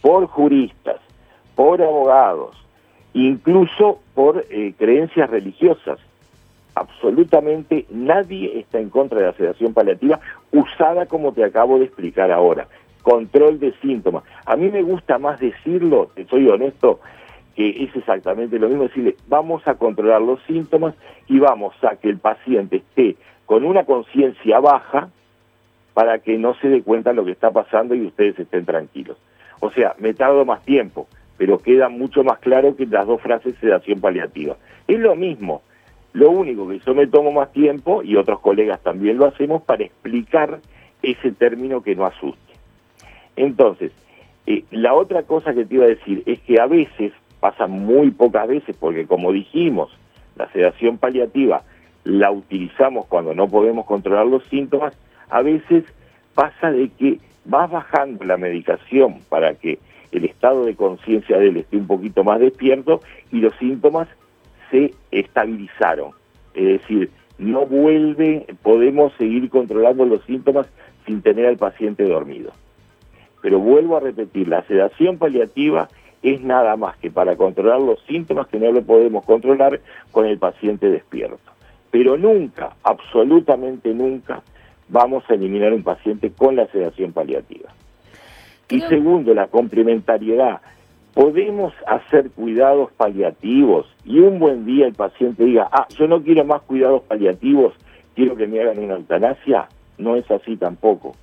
por 0.00 0.26
juristas, 0.26 1.00
por 1.54 1.80
abogados, 1.80 2.56
incluso 3.14 4.00
por 4.14 4.44
eh, 4.50 4.74
creencias 4.76 5.30
religiosas. 5.30 5.98
Absolutamente 6.74 7.86
nadie 7.90 8.58
está 8.58 8.80
en 8.80 8.90
contra 8.90 9.20
de 9.20 9.26
la 9.26 9.34
sedación 9.34 9.74
paliativa 9.74 10.20
usada 10.50 11.06
como 11.06 11.32
te 11.32 11.44
acabo 11.44 11.78
de 11.78 11.84
explicar 11.84 12.32
ahora. 12.32 12.66
Control 13.02 13.60
de 13.60 13.72
síntomas. 13.80 14.24
A 14.46 14.56
mí 14.56 14.70
me 14.70 14.82
gusta 14.82 15.18
más 15.18 15.38
decirlo, 15.38 16.10
soy 16.30 16.48
honesto, 16.48 17.00
que 17.54 17.84
es 17.84 17.94
exactamente 17.94 18.58
lo 18.58 18.68
mismo, 18.68 18.84
decirle, 18.84 19.16
vamos 19.28 19.66
a 19.68 19.74
controlar 19.74 20.22
los 20.22 20.40
síntomas 20.44 20.94
y 21.28 21.38
vamos 21.38 21.74
a 21.84 21.96
que 21.96 22.08
el 22.08 22.18
paciente 22.18 22.76
esté 22.76 23.16
con 23.46 23.64
una 23.64 23.84
conciencia 23.84 24.60
baja 24.60 25.08
para 25.94 26.18
que 26.20 26.38
no 26.38 26.54
se 26.54 26.68
dé 26.68 26.82
cuenta 26.82 27.12
lo 27.12 27.24
que 27.24 27.32
está 27.32 27.50
pasando 27.50 27.94
y 27.94 28.06
ustedes 28.06 28.38
estén 28.38 28.64
tranquilos. 28.64 29.16
O 29.60 29.70
sea, 29.70 29.94
me 29.98 30.14
tardo 30.14 30.44
más 30.44 30.62
tiempo, 30.64 31.06
pero 31.36 31.58
queda 31.58 31.88
mucho 31.88 32.24
más 32.24 32.38
claro 32.38 32.76
que 32.76 32.86
las 32.86 33.06
dos 33.06 33.20
frases 33.20 33.54
sedación 33.60 34.00
paliativa. 34.00 34.56
Es 34.88 34.98
lo 34.98 35.14
mismo, 35.14 35.62
lo 36.12 36.30
único 36.30 36.68
que 36.68 36.78
yo 36.78 36.94
me 36.94 37.06
tomo 37.06 37.32
más 37.32 37.52
tiempo, 37.52 38.02
y 38.02 38.16
otros 38.16 38.40
colegas 38.40 38.82
también 38.82 39.18
lo 39.18 39.26
hacemos, 39.26 39.62
para 39.62 39.84
explicar 39.84 40.60
ese 41.02 41.32
término 41.32 41.82
que 41.82 41.94
no 41.94 42.06
asuste. 42.06 42.52
Entonces, 43.36 43.92
eh, 44.46 44.64
la 44.70 44.94
otra 44.94 45.22
cosa 45.22 45.54
que 45.54 45.64
te 45.64 45.74
iba 45.74 45.84
a 45.84 45.88
decir 45.88 46.22
es 46.26 46.40
que 46.40 46.60
a 46.60 46.66
veces, 46.66 47.12
pasa 47.40 47.66
muy 47.66 48.10
pocas 48.10 48.46
veces, 48.48 48.76
porque 48.78 49.06
como 49.06 49.32
dijimos, 49.32 49.90
la 50.36 50.50
sedación 50.52 50.98
paliativa 50.98 51.62
la 52.04 52.30
utilizamos 52.30 53.06
cuando 53.06 53.34
no 53.34 53.48
podemos 53.48 53.86
controlar 53.86 54.26
los 54.26 54.44
síntomas, 54.44 54.96
a 55.30 55.42
veces 55.42 55.84
pasa 56.34 56.70
de 56.70 56.88
que 56.90 57.18
vas 57.44 57.70
bajando 57.70 58.24
la 58.24 58.36
medicación 58.36 59.20
para 59.28 59.54
que 59.54 59.78
el 60.10 60.24
estado 60.24 60.64
de 60.64 60.74
conciencia 60.74 61.38
de 61.38 61.48
él 61.48 61.56
esté 61.58 61.76
un 61.76 61.86
poquito 61.86 62.24
más 62.24 62.40
despierto 62.40 63.00
y 63.30 63.40
los 63.40 63.54
síntomas 63.56 64.08
se 64.70 64.92
estabilizaron. 65.10 66.12
Es 66.54 66.80
decir, 66.80 67.10
no 67.38 67.66
vuelve, 67.66 68.46
podemos 68.62 69.12
seguir 69.14 69.48
controlando 69.48 70.04
los 70.04 70.22
síntomas 70.24 70.66
sin 71.06 71.22
tener 71.22 71.46
al 71.46 71.56
paciente 71.56 72.04
dormido. 72.04 72.52
Pero 73.40 73.58
vuelvo 73.58 73.96
a 73.96 74.00
repetir, 74.00 74.48
la 74.48 74.62
sedación 74.64 75.18
paliativa 75.18 75.88
es 76.22 76.40
nada 76.42 76.76
más 76.76 76.96
que 76.98 77.10
para 77.10 77.36
controlar 77.36 77.80
los 77.80 78.00
síntomas 78.04 78.46
que 78.46 78.58
no 78.58 78.70
lo 78.70 78.82
podemos 78.82 79.24
controlar 79.24 79.80
con 80.12 80.26
el 80.26 80.38
paciente 80.38 80.88
despierto 80.88 81.52
pero 81.92 82.16
nunca, 82.16 82.74
absolutamente 82.82 83.92
nunca, 83.92 84.42
vamos 84.88 85.22
a 85.28 85.34
eliminar 85.34 85.74
un 85.74 85.82
paciente 85.82 86.32
con 86.32 86.56
la 86.56 86.66
sedación 86.68 87.12
paliativa. 87.12 87.68
Y 88.70 88.80
segundo, 88.80 89.34
la 89.34 89.48
complementariedad. 89.48 90.62
Podemos 91.12 91.74
hacer 91.86 92.30
cuidados 92.30 92.90
paliativos 92.92 93.86
y 94.06 94.20
un 94.20 94.38
buen 94.38 94.64
día 94.64 94.86
el 94.86 94.94
paciente 94.94 95.44
diga, 95.44 95.68
ah, 95.70 95.86
yo 95.90 96.08
no 96.08 96.22
quiero 96.22 96.46
más 96.46 96.62
cuidados 96.62 97.02
paliativos, 97.02 97.74
quiero 98.14 98.34
que 98.34 98.46
me 98.46 98.62
hagan 98.62 98.78
una 98.78 98.94
eutanasia. 98.94 99.68
No 99.98 100.16
es 100.16 100.28
así 100.30 100.56
tampoco. 100.56 101.14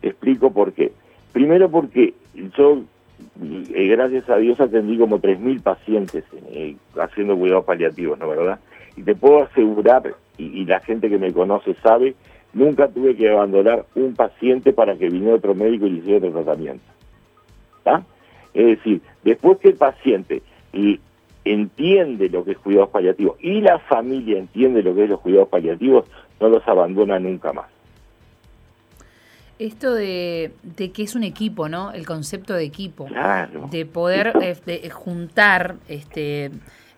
Te 0.00 0.08
explico 0.08 0.52
por 0.52 0.72
qué. 0.72 0.90
Primero 1.30 1.70
porque 1.70 2.14
yo, 2.56 2.82
eh, 3.72 3.86
gracias 3.86 4.28
a 4.28 4.36
Dios, 4.38 4.60
atendí 4.60 4.98
como 4.98 5.20
3.000 5.20 5.62
pacientes 5.62 6.24
eh, 6.50 6.74
haciendo 7.00 7.36
cuidados 7.36 7.64
paliativos, 7.64 8.18
¿no 8.18 8.28
verdad? 8.28 8.58
Y 8.98 9.02
te 9.04 9.14
puedo 9.14 9.44
asegurar, 9.44 10.14
y, 10.36 10.64
la 10.64 10.80
gente 10.80 11.08
que 11.08 11.18
me 11.18 11.32
conoce 11.32 11.74
sabe, 11.82 12.14
nunca 12.52 12.88
tuve 12.88 13.14
que 13.16 13.30
abandonar 13.30 13.86
un 13.94 14.14
paciente 14.14 14.72
para 14.72 14.96
que 14.96 15.08
viniera 15.08 15.36
otro 15.36 15.54
médico 15.54 15.86
y 15.86 15.90
le 15.90 15.98
hiciera 15.98 16.18
otro 16.18 16.42
tratamiento. 16.42 16.84
Es 18.54 18.66
decir, 18.66 19.00
después 19.22 19.58
que 19.58 19.68
el 19.68 19.76
paciente 19.76 20.42
y 20.72 20.98
entiende 21.44 22.28
lo 22.28 22.44
que 22.44 22.52
es 22.52 22.58
cuidados 22.58 22.90
paliativos 22.90 23.36
y 23.40 23.60
la 23.60 23.78
familia 23.78 24.38
entiende 24.38 24.82
lo 24.82 24.94
que 24.94 25.04
es 25.04 25.10
los 25.10 25.20
cuidados 25.20 25.48
paliativos, 25.48 26.06
no 26.40 26.48
los 26.48 26.66
abandona 26.66 27.18
nunca 27.18 27.52
más. 27.52 27.66
Esto 29.58 29.94
de, 29.94 30.52
que 30.76 31.02
es 31.02 31.14
un 31.14 31.24
equipo, 31.24 31.68
¿no? 31.68 31.92
El 31.92 32.06
concepto 32.06 32.54
de 32.54 32.64
equipo. 32.64 33.06
De 33.70 33.86
poder 33.86 34.32
eh, 34.40 34.90
juntar 34.90 35.76
este, 35.88 36.50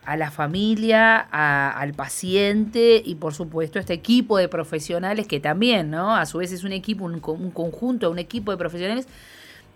a 0.04 0.16
la 0.16 0.30
familia, 0.30 1.19
al 1.19 1.95
paciente 1.95 3.02
y 3.04 3.16
por 3.16 3.35
supuesto 3.35 3.78
este 3.78 3.92
equipo 3.92 4.38
de 4.38 4.49
profesionales 4.49 5.26
que 5.26 5.40
también, 5.40 5.90
¿no? 5.90 6.16
A 6.16 6.26
su 6.26 6.38
vez 6.38 6.52
es 6.52 6.64
un 6.64 6.73
equipo, 6.73 7.04
un, 7.04 7.21
conjunto, 7.21 8.11
un 8.11 8.19
equipo 8.19 8.50
de 8.50 8.59
profesionales 8.59 9.07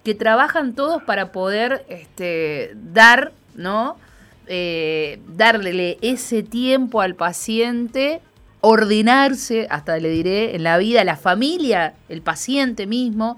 que 0.02 0.14
trabajan 0.14 0.74
todos 0.74 1.02
para 1.02 1.32
poder 1.32 1.84
este, 1.88 2.72
dar, 2.74 3.32
¿no? 3.54 3.96
Eh, 4.46 5.20
darle 5.28 5.98
ese 6.02 6.42
tiempo 6.42 7.00
al 7.00 7.14
paciente, 7.14 8.20
ordenarse, 8.60 9.66
hasta 9.70 9.98
le 9.98 10.08
diré, 10.08 10.54
en 10.56 10.62
la 10.62 10.78
vida, 10.78 11.04
la 11.04 11.16
familia, 11.16 11.94
el 12.08 12.22
paciente 12.22 12.86
mismo, 12.86 13.36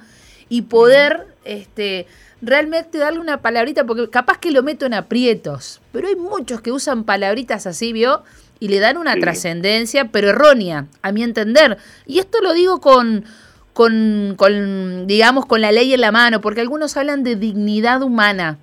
y 0.49 0.63
poder 0.63 1.27
este, 1.45 2.07
realmente 2.43 2.99
darle 2.99 3.21
una 3.21 3.41
palabrita, 3.43 3.85
porque 3.85 4.11
capaz 4.11 4.39
que 4.39 4.51
lo 4.51 4.63
meto 4.63 4.87
en 4.87 4.95
aprietos, 4.95 5.81
pero 5.93 6.09
hay 6.09 6.17
muchos 6.17 6.61
que 6.61 6.73
usan 6.73 7.05
palabritas 7.05 7.67
así, 7.67 7.93
¿vio? 7.93 8.23
Y 8.59 8.69
le 8.69 8.79
dan 8.79 8.97
una 8.97 9.17
trascendencia, 9.17 10.07
pero 10.07 10.31
errónea, 10.31 10.87
a 11.03 11.13
mi 11.13 11.23
entender. 11.23 11.77
Y 12.07 12.21
esto 12.21 12.41
lo 12.41 12.55
digo 12.55 12.81
con, 12.81 13.25
con, 13.75 14.35
con, 14.39 15.07
digamos, 15.07 15.45
con 15.45 15.61
la 15.61 15.73
ley 15.73 15.93
en 15.93 16.01
la 16.01 16.11
mano, 16.11 16.41
porque 16.41 16.63
algunos 16.63 16.97
hablan 16.97 17.23
de 17.23 17.37
dignidad 17.37 18.03
humana 18.03 18.59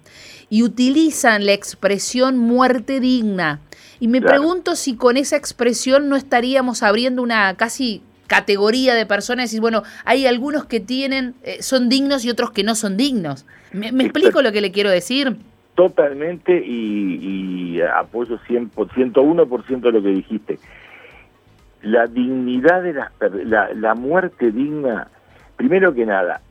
y 0.50 0.64
utilizan 0.64 1.46
la 1.46 1.54
expresión 1.54 2.38
muerte 2.38 3.00
digna. 3.00 3.60
Y 4.00 4.08
me 4.08 4.22
pregunto 4.22 4.76
si 4.76 4.96
con 4.96 5.16
esa 5.16 5.36
expresión 5.36 6.10
no 6.10 6.16
estaríamos 6.16 6.84
abriendo 6.84 7.22
una 7.22 7.56
casi 7.56 8.02
categoría 8.34 8.96
de 8.96 9.06
personas 9.06 9.54
y 9.54 9.60
bueno, 9.60 9.84
hay 10.06 10.26
algunos 10.26 10.66
que 10.66 10.80
tienen, 10.80 11.36
eh, 11.44 11.62
son 11.62 11.88
dignos 11.88 12.26
y 12.26 12.32
otros 12.32 12.50
que 12.50 12.64
no 12.64 12.74
son 12.74 12.98
dignos. 12.98 13.46
¿Me, 13.74 13.90
explico 13.90 14.42
lo 14.42 14.52
que 14.52 14.60
le 14.60 14.72
quiero 14.72 14.90
decir? 14.90 15.38
Totalmente 15.76 16.52
y, 16.66 17.76
y 17.76 17.82
apoyo 17.82 18.40
100, 18.48 18.72
101% 18.72 19.82
de 19.82 19.92
lo 19.92 20.02
que 20.02 20.10
dijiste. 20.10 20.58
La 21.84 22.08
dignidad 22.08 22.82
de 22.82 22.94
las 22.94 23.12
la, 23.46 23.72
la 23.76 23.94
muerte 23.94 24.52
digna, 24.52 25.10
primero 25.56 25.94
que 25.94 26.08
nada, 26.08 26.42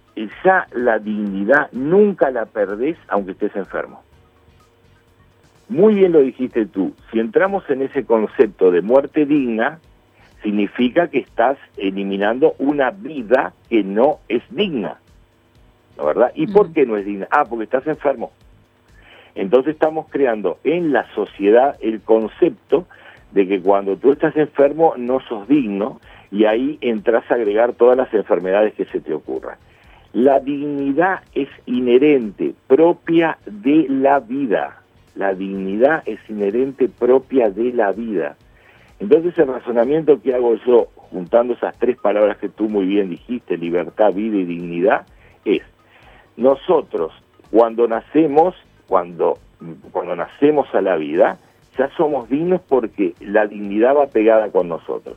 ya 0.45 0.69
la 0.73 1.01
dignidad 1.01 1.69
nunca 1.73 2.31
la 2.31 2.47
perdés 2.47 2.97
aunque 3.09 3.33
estés 3.33 3.57
enfermo. 3.57 4.05
Muy 5.69 5.95
bien 5.95 6.13
lo 6.13 6.21
dijiste 6.21 6.67
tú, 6.67 6.95
si 7.11 7.19
entramos 7.19 7.69
en 7.71 7.83
ese 7.83 8.05
concepto 8.05 8.71
de 8.71 8.83
muerte 8.83 9.27
digna, 9.27 9.81
significa 10.43 11.09
que 11.09 11.19
estás 11.19 11.59
eliminando 11.77 12.55
una 12.59 12.91
vida 12.91 13.53
que 13.69 13.83
no 13.83 14.19
es 14.29 14.43
digna. 14.51 14.99
¿No 15.97 16.07
verdad? 16.07 16.33
¿Y 16.35 16.47
por 16.47 16.73
qué 16.73 16.87
no 16.87 16.97
es 16.97 17.05
digna? 17.05 17.29
Ah, 17.31 17.45
porque 17.45 17.65
estás 17.65 17.87
enfermo. 17.87 18.33
Entonces 19.35 19.75
estamos 19.75 20.07
creando 20.11 20.59
en 20.65 20.93
la 20.93 21.07
sociedad 21.15 21.77
el 21.81 22.01
concepto 22.03 22.87
de 23.33 23.49
que 23.49 23.61
cuando 23.61 23.97
tú 23.97 24.13
estás 24.13 24.37
enfermo 24.37 24.95
no 24.97 25.21
sos 25.21 25.49
digno 25.49 26.01
y 26.31 26.45
ahí 26.45 26.79
entras 26.81 27.31
a 27.31 27.35
agregar 27.35 27.73
todas 27.75 27.97
las 27.97 28.13
enfermedades 28.13 28.75
que 28.75 28.85
se 28.87 29.01
te 29.01 29.15
ocurran. 29.15 29.57
La 30.13 30.41
dignidad 30.41 31.21
es 31.35 31.49
inherente, 31.65 32.55
propia 32.67 33.39
de 33.47 33.87
la 33.89 34.21
vida. 34.21 34.83
La 35.15 35.35
dignidad 35.35 36.03
es 36.07 36.19
inherente 36.29 36.89
propia 36.89 37.51
de 37.51 37.73
la 37.73 37.93
vida. 37.93 38.37
Entonces 39.03 39.37
el 39.37 39.49
razonamiento 39.49 40.23
que 40.23 40.33
hago 40.33 40.55
yo, 40.65 40.87
juntando 40.95 41.55
esas 41.55 41.77
tres 41.77 41.97
palabras 41.99 42.39
que 42.39 42.49
tú 42.49 42.69
muy 42.69 42.87
bien 42.87 43.11
dijiste, 43.11 43.59
libertad, 43.59 44.13
vida 44.13 44.37
y 44.37 44.45
dignidad, 44.45 45.09
es, 45.45 45.63
nosotros 46.37 47.13
cuando 47.51 47.89
nacemos, 47.89 48.55
cuando, 48.87 49.39
cuando 49.91 50.15
nacemos 50.15 50.73
a 50.73 50.81
la 50.81 50.95
vida, 50.95 51.37
ya 51.77 51.91
somos 51.97 52.29
dignos 52.29 52.61
porque 52.69 53.15
la 53.19 53.49
dignidad 53.49 53.97
va 53.97 54.07
pegada 54.07 54.53
con 54.53 54.69
nosotros. 54.69 55.17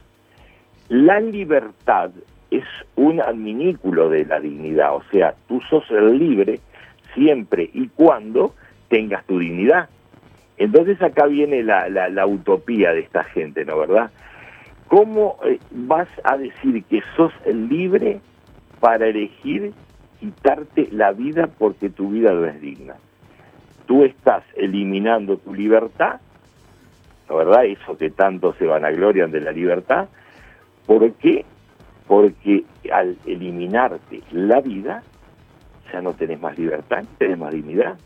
La 0.89 1.19
libertad 1.19 2.09
es 2.49 2.63
un 2.95 3.21
adminículo 3.21 4.09
de 4.09 4.25
la 4.25 4.39
dignidad, 4.39 4.95
o 4.95 5.03
sea, 5.11 5.35
tú 5.47 5.61
sos 5.69 5.83
el 5.91 6.17
libre 6.17 6.59
siempre 7.13 7.69
y 7.71 7.89
cuando 7.89 8.55
tengas 8.87 9.23
tu 9.27 9.37
dignidad. 9.37 9.89
Entonces 10.57 11.01
acá 11.01 11.25
viene 11.25 11.63
la, 11.63 12.25
utopía 12.25 12.93
de 12.93 13.01
esta 13.01 13.23
gente, 13.23 13.65
¿no 13.65 13.77
verdad? 13.77 14.11
¿Cómo 14.87 15.37
eh, 15.45 15.59
vas 15.71 16.07
a 16.23 16.37
decir 16.37 16.83
que 16.85 17.01
sos 17.15 17.33
libre 17.45 18.19
para 18.79 19.07
elegir 19.07 19.73
quitarte 20.19 20.87
la 20.91 21.11
vida 21.11 21.47
porque 21.57 21.89
tu 21.89 22.09
vida 22.09 22.31
no 22.31 22.45
es 22.45 22.61
digna? 22.61 22.95
Tú 23.85 24.03
estás 24.03 24.43
eliminando 24.55 25.37
tu 25.37 25.53
libertad, 25.53 26.21
¿no 27.29 27.37
verdad? 27.37 27.65
Eso 27.65 27.97
que 27.97 28.09
tanto 28.09 28.53
se 28.53 28.65
vanaglorian 28.65 29.31
de 29.31 29.41
la 29.41 29.51
libertad. 29.51 30.07
¿Por 30.85 31.11
qué? 31.13 31.45
Porque 32.07 32.63
al 32.91 33.17
eliminarte 33.25 34.21
la 34.31 34.61
vida, 34.61 35.03
ya 35.91 36.01
no 36.01 36.13
tenés 36.13 36.39
más 36.39 36.57
libertad, 36.57 37.03
tenés 37.17 37.37
más 37.37 37.51
dignidad. 37.51 37.97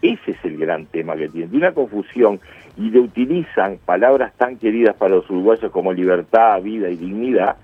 Ese 0.00 0.30
es 0.30 0.44
el 0.44 0.56
gran 0.58 0.86
tema 0.86 1.16
que 1.16 1.28
tienen. 1.28 1.50
De 1.50 1.56
una 1.56 1.72
confusión 1.72 2.40
y 2.76 2.90
le 2.90 3.00
utilizan 3.00 3.78
palabras 3.84 4.32
tan 4.36 4.56
queridas 4.56 4.94
para 4.96 5.16
los 5.16 5.28
uruguayos 5.28 5.72
como 5.72 5.92
libertad, 5.92 6.62
vida 6.62 6.88
y 6.88 6.96
dignidad 6.96 7.56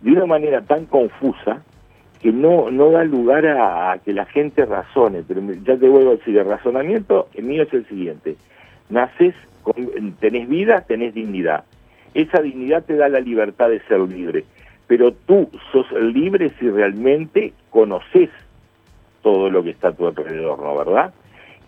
de 0.00 0.12
una 0.12 0.26
manera 0.26 0.62
tan 0.62 0.86
confusa 0.86 1.62
que 2.20 2.32
no, 2.32 2.70
no 2.70 2.90
da 2.90 3.04
lugar 3.04 3.46
a, 3.46 3.98
que 4.04 4.12
la 4.12 4.24
gente 4.26 4.64
razone. 4.64 5.22
Pero 5.26 5.40
ya 5.64 5.76
te 5.76 5.88
vuelvo 5.88 6.10
a 6.10 6.16
decir, 6.16 6.36
el 6.36 6.46
razonamiento 6.46 7.28
mío 7.38 7.62
es 7.62 7.72
el 7.72 7.86
siguiente. 7.86 8.36
Naces, 8.88 9.34
tenés 10.20 10.48
vida, 10.48 10.82
tenés 10.82 11.14
dignidad. 11.14 11.64
Esa 12.14 12.40
dignidad 12.40 12.84
te 12.84 12.96
da 12.96 13.08
la 13.08 13.20
libertad 13.20 13.68
de 13.68 13.80
ser 13.80 14.00
libre. 14.00 14.44
Pero 14.86 15.12
tú 15.12 15.50
sos 15.72 15.90
libre 15.92 16.50
si 16.58 16.70
realmente 16.70 17.52
conoces 17.70 18.30
todo 19.22 19.50
lo 19.50 19.62
que 19.62 19.70
está 19.70 19.88
a 19.88 19.92
tu 19.92 20.06
alrededor, 20.06 20.60
¿no? 20.60 20.76
¿Verdad? 20.76 21.12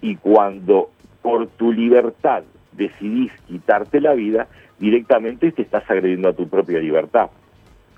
Y 0.01 0.17
cuando 0.17 0.91
por 1.23 1.47
tu 1.49 1.73
libertad 1.73 2.45
decidís 2.73 3.33
quitarte 3.47 4.01
la 4.01 4.15
vida, 4.15 4.47
directamente 4.79 5.53
te 5.53 5.63
estás 5.63 5.89
agrediendo 5.91 6.29
a 6.29 6.33
tu 6.33 6.49
propia 6.49 6.79
libertad. 6.79 7.31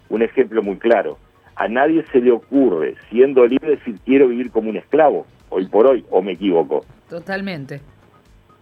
Un 0.08 0.22
ejemplo 0.22 0.62
muy 0.62 0.76
claro, 0.76 1.18
a 1.56 1.68
nadie 1.68 2.04
se 2.10 2.20
le 2.20 2.32
ocurre, 2.32 2.94
siendo 3.10 3.46
libre, 3.46 3.76
decir 3.76 3.96
quiero 4.04 4.28
vivir 4.28 4.50
como 4.50 4.70
un 4.70 4.76
esclavo, 4.76 5.26
hoy 5.50 5.66
por 5.66 5.86
hoy, 5.86 6.04
o 6.10 6.22
me 6.22 6.32
equivoco. 6.32 6.84
Totalmente. 7.08 7.80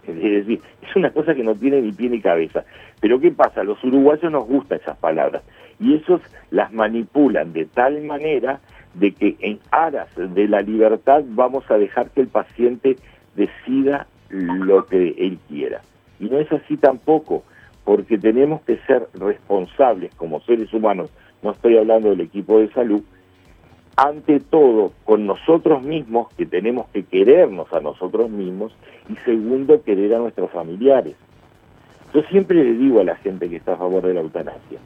Es 0.05 0.15
decir, 0.15 0.61
es 0.81 0.95
una 0.95 1.11
cosa 1.11 1.33
que 1.33 1.43
no 1.43 1.55
tiene 1.55 1.81
ni 1.81 1.91
pie 1.91 2.09
ni 2.09 2.19
cabeza. 2.19 2.65
Pero 2.99 3.19
¿qué 3.19 3.31
pasa? 3.31 3.63
Los 3.63 3.81
uruguayos 3.83 4.31
nos 4.31 4.45
gustan 4.45 4.79
esas 4.81 4.97
palabras 4.97 5.43
y 5.79 5.95
esos 5.95 6.21
las 6.51 6.71
manipulan 6.73 7.53
de 7.53 7.65
tal 7.65 8.01
manera 8.01 8.59
de 8.95 9.11
que 9.11 9.37
en 9.39 9.59
aras 9.71 10.09
de 10.15 10.47
la 10.47 10.61
libertad 10.61 11.23
vamos 11.29 11.69
a 11.69 11.77
dejar 11.77 12.09
que 12.09 12.21
el 12.21 12.27
paciente 12.27 12.97
decida 13.39 14.05
lo 14.29 14.85
que 14.85 15.15
él 15.17 15.39
quiera. 15.47 15.81
Y 16.19 16.25
no 16.25 16.39
es 16.39 16.51
así 16.51 16.77
tampoco, 16.77 17.43
porque 17.85 18.17
tenemos 18.17 18.61
que 18.61 18.77
ser 18.85 19.07
responsables 19.13 20.13
como 20.15 20.41
seres 20.41 20.71
humanos, 20.73 21.09
no 21.41 21.51
estoy 21.51 21.77
hablando 21.77 22.09
del 22.09 22.21
equipo 22.21 22.59
de 22.59 22.69
salud, 22.73 23.01
ante 23.95 24.39
todo 24.39 24.91
con 25.05 25.25
nosotros 25.25 25.81
mismos, 25.81 26.27
que 26.35 26.45
tenemos 26.45 26.87
que 26.89 27.03
querernos 27.03 27.71
a 27.73 27.79
nosotros 27.79 28.29
mismos, 28.29 28.73
y 29.07 29.15
segundo, 29.23 29.81
querer 29.83 30.13
a 30.15 30.19
nuestros 30.19 30.51
familiares. 30.51 31.15
Yo 32.13 32.21
siempre 32.23 32.63
le 32.63 32.73
digo 32.73 32.99
a 32.99 33.05
la 33.05 33.15
gente 33.15 33.49
que 33.49 33.55
está 33.55 33.73
a 33.73 33.77
favor 33.77 34.05
de 34.05 34.13
la 34.13 34.21
eutanasia, 34.21 34.79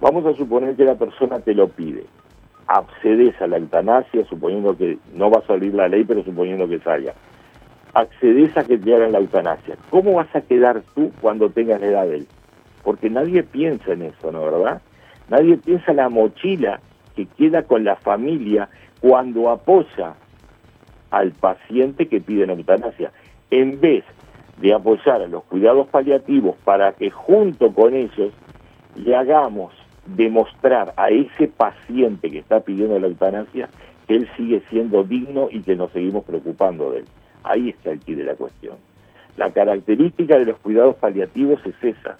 vamos 0.00 0.26
a 0.26 0.34
suponer 0.34 0.76
que 0.76 0.84
la 0.84 0.96
persona 0.96 1.40
te 1.40 1.54
lo 1.54 1.68
pide, 1.68 2.04
accedes 2.66 3.40
a 3.40 3.46
la 3.46 3.56
eutanasia, 3.56 4.24
suponiendo 4.26 4.76
que 4.76 4.98
no 5.14 5.30
va 5.30 5.38
a 5.38 5.46
salir 5.46 5.74
la 5.74 5.88
ley, 5.88 6.04
pero 6.04 6.22
suponiendo 6.22 6.68
que 6.68 6.78
salga 6.80 7.14
accedes 7.96 8.54
a 8.58 8.64
que 8.64 8.76
te 8.76 8.94
hagan 8.94 9.12
la 9.12 9.18
eutanasia. 9.18 9.76
¿Cómo 9.88 10.12
vas 10.12 10.28
a 10.36 10.42
quedar 10.42 10.82
tú 10.94 11.10
cuando 11.22 11.48
tengas 11.48 11.80
la 11.80 11.86
edad 11.86 12.06
de 12.06 12.16
él? 12.16 12.26
Porque 12.84 13.08
nadie 13.08 13.42
piensa 13.42 13.92
en 13.92 14.02
eso, 14.02 14.30
¿no 14.30 14.44
verdad? 14.44 14.82
Nadie 15.30 15.56
piensa 15.56 15.92
en 15.92 15.96
la 15.96 16.10
mochila 16.10 16.80
que 17.14 17.24
queda 17.24 17.62
con 17.62 17.84
la 17.84 17.96
familia 17.96 18.68
cuando 19.00 19.48
apoya 19.48 20.14
al 21.10 21.32
paciente 21.32 22.06
que 22.06 22.20
pide 22.20 22.46
la 22.46 22.52
eutanasia. 22.52 23.12
En 23.50 23.80
vez 23.80 24.04
de 24.58 24.74
apoyar 24.74 25.22
a 25.22 25.26
los 25.26 25.44
cuidados 25.44 25.88
paliativos 25.88 26.54
para 26.64 26.92
que 26.92 27.10
junto 27.10 27.72
con 27.72 27.94
ellos 27.94 28.32
le 28.94 29.16
hagamos 29.16 29.72
demostrar 30.04 30.92
a 30.98 31.08
ese 31.08 31.48
paciente 31.48 32.30
que 32.30 32.40
está 32.40 32.60
pidiendo 32.60 32.98
la 32.98 33.06
eutanasia 33.06 33.70
que 34.06 34.16
él 34.16 34.28
sigue 34.36 34.62
siendo 34.68 35.02
digno 35.02 35.48
y 35.50 35.62
que 35.62 35.74
nos 35.76 35.90
seguimos 35.92 36.24
preocupando 36.24 36.92
de 36.92 36.98
él. 37.00 37.06
Ahí 37.46 37.70
está 37.70 37.92
el 37.92 38.00
quid 38.00 38.18
de 38.18 38.24
la 38.24 38.34
cuestión. 38.34 38.76
La 39.36 39.52
característica 39.52 40.36
de 40.36 40.46
los 40.46 40.58
cuidados 40.58 40.96
paliativos 40.96 41.60
es 41.64 41.96
esa. 41.96 42.16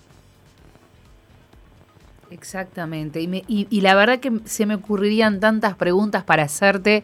Exactamente. 2.31 3.21
Y, 3.21 3.67
y, 3.71 3.81
la 3.81 3.95
verdad 3.95 4.21
que 4.21 4.33
se 4.45 4.67
me 4.67 4.75
ocurrirían 4.75 5.41
tantas 5.41 5.75
preguntas 5.75 6.23
para 6.23 6.45
hacerte. 6.45 7.03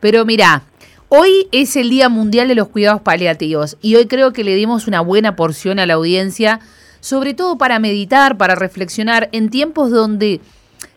Pero 0.00 0.24
mira, 0.24 0.62
hoy 1.08 1.48
es 1.50 1.76
el 1.76 1.88
Día 1.88 2.08
Mundial 2.08 2.48
de 2.48 2.54
los 2.54 2.68
Cuidados 2.68 3.00
Paliativos 3.00 3.78
y 3.80 3.96
hoy 3.96 4.06
creo 4.06 4.32
que 4.32 4.44
le 4.44 4.54
dimos 4.54 4.86
una 4.86 5.00
buena 5.00 5.36
porción 5.36 5.78
a 5.78 5.86
la 5.86 5.94
audiencia, 5.94 6.60
sobre 7.00 7.32
todo 7.32 7.56
para 7.56 7.78
meditar, 7.78 8.36
para 8.36 8.54
reflexionar 8.54 9.30
en 9.32 9.48
tiempos 9.48 9.90
donde 9.90 10.40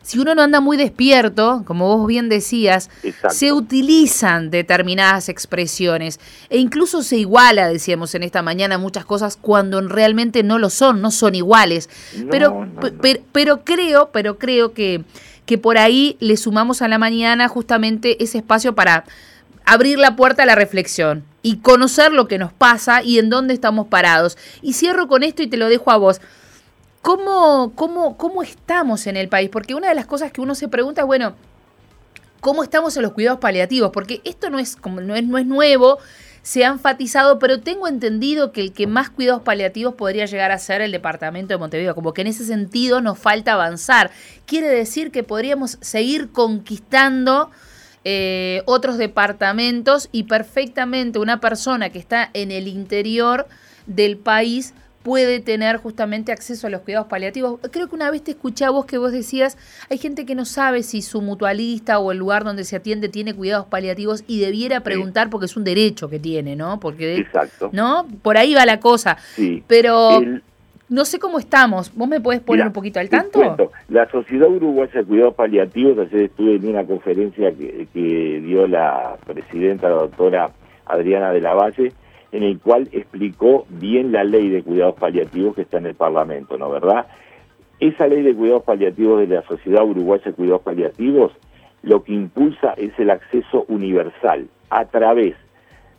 si 0.02 0.18
uno 0.18 0.34
no 0.34 0.42
anda 0.42 0.60
muy 0.60 0.76
despierto, 0.76 1.62
como 1.66 1.96
vos 1.96 2.06
bien 2.06 2.28
decías, 2.28 2.90
se 3.28 3.52
utilizan 3.52 4.50
determinadas 4.50 5.28
expresiones 5.28 6.18
e 6.48 6.58
incluso 6.58 7.02
se 7.02 7.16
iguala, 7.18 7.68
decíamos 7.68 8.14
en 8.14 8.22
esta 8.22 8.42
mañana, 8.42 8.78
muchas 8.78 9.04
cosas 9.04 9.36
cuando 9.36 9.80
realmente 9.82 10.42
no 10.42 10.58
lo 10.58 10.70
son, 10.70 11.00
no 11.00 11.10
son 11.10 11.34
iguales. 11.34 11.88
pero, 12.30 12.66
pero, 13.32 13.64
creo, 13.64 14.10
pero 14.12 14.38
creo 14.38 14.72
que, 14.72 15.04
que 15.46 15.58
por 15.58 15.78
ahí 15.78 16.16
le 16.20 16.36
sumamos 16.36 16.82
a 16.82 16.88
la 16.88 16.98
mañana 16.98 17.48
justamente 17.48 18.22
ese 18.22 18.38
espacio 18.38 18.74
para 18.74 19.04
abrir 19.64 19.98
la 19.98 20.16
puerta 20.16 20.42
a 20.42 20.46
la 20.46 20.54
reflexión 20.54 21.24
y 21.42 21.58
conocer 21.58 22.12
lo 22.12 22.26
que 22.26 22.38
nos 22.38 22.52
pasa 22.52 23.02
y 23.02 23.18
en 23.18 23.30
dónde 23.30 23.54
estamos 23.54 23.86
parados. 23.88 24.36
Y 24.62 24.72
cierro 24.72 25.08
con 25.08 25.22
esto 25.22 25.42
y 25.42 25.46
te 25.46 25.56
lo 25.56 25.68
dejo 25.68 25.90
a 25.90 25.96
vos. 25.96 26.20
¿Cómo, 27.02 27.72
cómo, 27.74 28.16
¿Cómo 28.18 28.42
estamos 28.42 29.06
en 29.06 29.16
el 29.16 29.28
país? 29.28 29.48
Porque 29.50 29.74
una 29.74 29.88
de 29.88 29.94
las 29.94 30.06
cosas 30.06 30.32
que 30.32 30.40
uno 30.40 30.54
se 30.54 30.68
pregunta 30.68 31.00
es, 31.00 31.06
bueno, 31.06 31.34
¿cómo 32.40 32.62
estamos 32.62 32.96
en 32.96 33.02
los 33.02 33.12
cuidados 33.12 33.40
paliativos? 33.40 33.90
Porque 33.90 34.20
esto 34.24 34.50
no 34.50 34.58
es, 34.58 34.76
no 34.84 35.14
es, 35.14 35.24
no 35.24 35.38
es 35.38 35.46
nuevo, 35.46 35.98
se 36.42 36.64
ha 36.64 36.68
enfatizado, 36.68 37.38
pero 37.38 37.60
tengo 37.60 37.88
entendido 37.88 38.52
que 38.52 38.60
el 38.60 38.72
que 38.72 38.86
más 38.86 39.08
cuidados 39.08 39.42
paliativos 39.42 39.94
podría 39.94 40.26
llegar 40.26 40.52
a 40.52 40.58
ser 40.58 40.82
el 40.82 40.92
departamento 40.92 41.54
de 41.54 41.58
Montevideo, 41.58 41.94
como 41.94 42.12
que 42.12 42.20
en 42.20 42.26
ese 42.26 42.44
sentido 42.44 43.00
nos 43.00 43.18
falta 43.18 43.54
avanzar. 43.54 44.10
Quiere 44.46 44.68
decir 44.68 45.10
que 45.10 45.22
podríamos 45.22 45.78
seguir 45.80 46.30
conquistando 46.32 47.50
eh, 48.04 48.62
otros 48.66 48.98
departamentos 48.98 50.10
y 50.12 50.24
perfectamente 50.24 51.18
una 51.18 51.40
persona 51.40 51.90
que 51.90 51.98
está 51.98 52.30
en 52.34 52.50
el 52.50 52.68
interior 52.68 53.46
del 53.86 54.18
país 54.18 54.74
puede 55.02 55.40
tener 55.40 55.78
justamente 55.78 56.32
acceso 56.32 56.66
a 56.66 56.70
los 56.70 56.82
cuidados 56.82 57.08
paliativos. 57.08 57.60
Creo 57.70 57.88
que 57.88 57.94
una 57.94 58.10
vez 58.10 58.22
te 58.22 58.32
escuché 58.32 58.64
a 58.64 58.70
vos 58.70 58.84
que 58.84 58.98
vos 58.98 59.12
decías, 59.12 59.56
hay 59.88 59.98
gente 59.98 60.26
que 60.26 60.34
no 60.34 60.44
sabe 60.44 60.82
si 60.82 61.02
su 61.02 61.22
mutualista 61.22 61.98
o 61.98 62.12
el 62.12 62.18
lugar 62.18 62.44
donde 62.44 62.64
se 62.64 62.76
atiende 62.76 63.08
tiene 63.08 63.34
cuidados 63.34 63.66
paliativos 63.66 64.24
y 64.26 64.40
debiera 64.40 64.80
preguntar 64.80 65.30
porque 65.30 65.46
es 65.46 65.56
un 65.56 65.64
derecho 65.64 66.10
que 66.10 66.18
tiene, 66.18 66.56
¿no? 66.56 66.80
Porque 66.80 67.16
Exacto. 67.16 67.70
¿no? 67.72 68.06
Por 68.22 68.36
ahí 68.36 68.54
va 68.54 68.66
la 68.66 68.80
cosa. 68.80 69.16
Sí. 69.34 69.62
Pero 69.66 70.20
no 70.90 71.04
sé 71.04 71.18
cómo 71.18 71.38
estamos. 71.38 71.94
¿Vos 71.94 72.08
me 72.08 72.20
podés 72.20 72.40
poner 72.40 72.66
un 72.66 72.72
poquito 72.72 73.00
al 73.00 73.08
tanto? 73.08 73.70
La 73.88 74.10
Sociedad 74.10 74.48
Uruguaya 74.48 74.92
de 74.92 75.04
Cuidados 75.04 75.34
Paliativos, 75.34 75.98
ayer 75.98 76.22
estuve 76.24 76.56
en 76.56 76.68
una 76.68 76.84
conferencia 76.84 77.52
que, 77.52 77.86
que 77.92 78.40
dio 78.44 78.66
la 78.66 79.16
presidenta, 79.24 79.88
la 79.88 79.94
doctora 79.94 80.50
Adriana 80.86 81.32
de 81.32 81.40
la 81.40 81.54
Valle, 81.54 81.92
en 82.32 82.42
el 82.42 82.58
cual 82.60 82.88
explicó 82.92 83.66
bien 83.68 84.12
la 84.12 84.24
ley 84.24 84.48
de 84.48 84.62
cuidados 84.62 84.94
paliativos 84.94 85.54
que 85.54 85.62
está 85.62 85.78
en 85.78 85.86
el 85.86 85.94
Parlamento, 85.94 86.56
¿no 86.58 86.70
verdad? 86.70 87.06
Esa 87.80 88.06
ley 88.06 88.22
de 88.22 88.34
cuidados 88.34 88.62
paliativos 88.62 89.20
de 89.20 89.34
la 89.34 89.42
Sociedad 89.42 89.84
Uruguaya 89.84 90.24
de 90.24 90.32
Cuidados 90.32 90.62
Paliativos 90.62 91.32
lo 91.82 92.02
que 92.04 92.12
impulsa 92.12 92.74
es 92.76 92.92
el 92.98 93.10
acceso 93.10 93.64
universal 93.68 94.48
a 94.68 94.84
través 94.86 95.34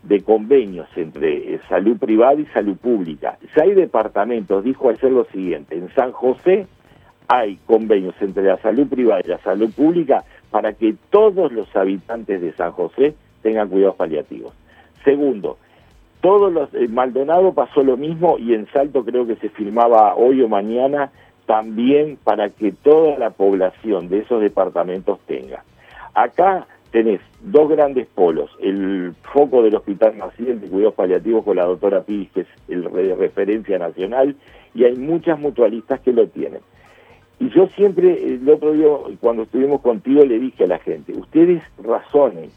de 0.04 0.22
convenios 0.22 0.88
entre 0.96 1.56
eh, 1.56 1.60
salud 1.70 1.98
privada 1.98 2.36
y 2.36 2.46
salud 2.48 2.78
pública. 2.78 3.38
Ya 3.56 3.64
hay 3.64 3.74
departamentos, 3.74 4.64
dijo 4.64 4.90
ayer 4.90 5.12
lo 5.12 5.26
siguiente, 5.26 5.76
en 5.76 5.90
San 5.94 6.12
José 6.12 6.68
hay 7.28 7.58
convenios 7.66 8.16
entre 8.20 8.44
la 8.44 8.58
salud 8.58 8.88
privada 8.88 9.22
y 9.24 9.30
la 9.30 9.40
salud 9.40 9.72
pública 9.74 10.24
para 10.50 10.74
que 10.74 10.96
todos 11.10 11.52
los 11.52 11.74
habitantes 11.76 12.42
de 12.42 12.52
San 12.54 12.72
José 12.72 13.16
tengan 13.42 13.70
cuidados 13.70 13.96
paliativos. 13.96 14.54
Segundo, 15.04 15.58
todos 16.22 16.54
los, 16.54 16.74
en 16.74 16.94
Maldonado 16.94 17.54
pasó 17.54 17.84
lo 17.84 17.98
mismo 17.98 18.38
y 18.38 18.54
en 18.54 18.68
Salto 18.68 19.04
creo 19.04 19.26
que 19.26 19.36
se 19.36 19.50
firmaba 19.50 20.16
hoy 20.16 20.42
o 20.42 20.48
mañana 20.48 21.12
también 21.46 22.18
para 22.24 22.50
que 22.50 22.72
toda 22.72 23.18
la 23.18 23.32
población 23.32 24.08
de 24.08 24.20
esos 24.20 24.42
departamentos 24.42 25.20
tenga. 25.28 25.64
Acá 26.14 26.68
tenés 26.92 27.22
dos 27.42 27.70
grandes 27.70 28.08
polos, 28.08 28.52
el 28.60 29.14
foco 29.34 29.64
del 29.64 29.76
Hospital 29.76 30.16
Maciel 30.18 30.62
de 30.62 30.68
Cuidados 30.68 30.94
Paliativos 30.94 31.44
con 31.44 31.56
la 31.56 31.66
doctora 31.66 32.02
Pires, 32.04 32.30
que 32.34 32.42
es 32.42 32.48
el 32.68 32.86
referencia 33.18 33.80
nacional, 33.80 34.36
y 34.76 34.84
hay 34.84 34.96
muchas 34.96 35.40
mutualistas 35.40 36.00
que 36.02 36.14
lo 36.14 36.28
tienen. 36.28 36.62
Y 37.40 37.50
yo 37.50 37.68
siempre, 37.76 38.24
el 38.24 38.48
otro 38.48 38.74
día, 38.74 38.88
cuando 39.20 39.44
estuvimos 39.44 39.82
contigo, 39.82 40.24
le 40.24 40.38
dije 40.38 40.66
a 40.66 40.68
la 40.68 40.80
gente, 40.80 41.14
ustedes 41.14 41.64
razonen, 41.84 42.52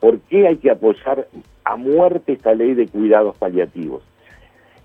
¿por 0.00 0.20
qué 0.20 0.46
hay 0.46 0.58
que 0.58 0.70
apoyar 0.70 1.26
a 1.68 1.76
muerte 1.76 2.32
esta 2.32 2.54
ley 2.54 2.74
de 2.74 2.88
cuidados 2.88 3.36
paliativos? 3.36 4.02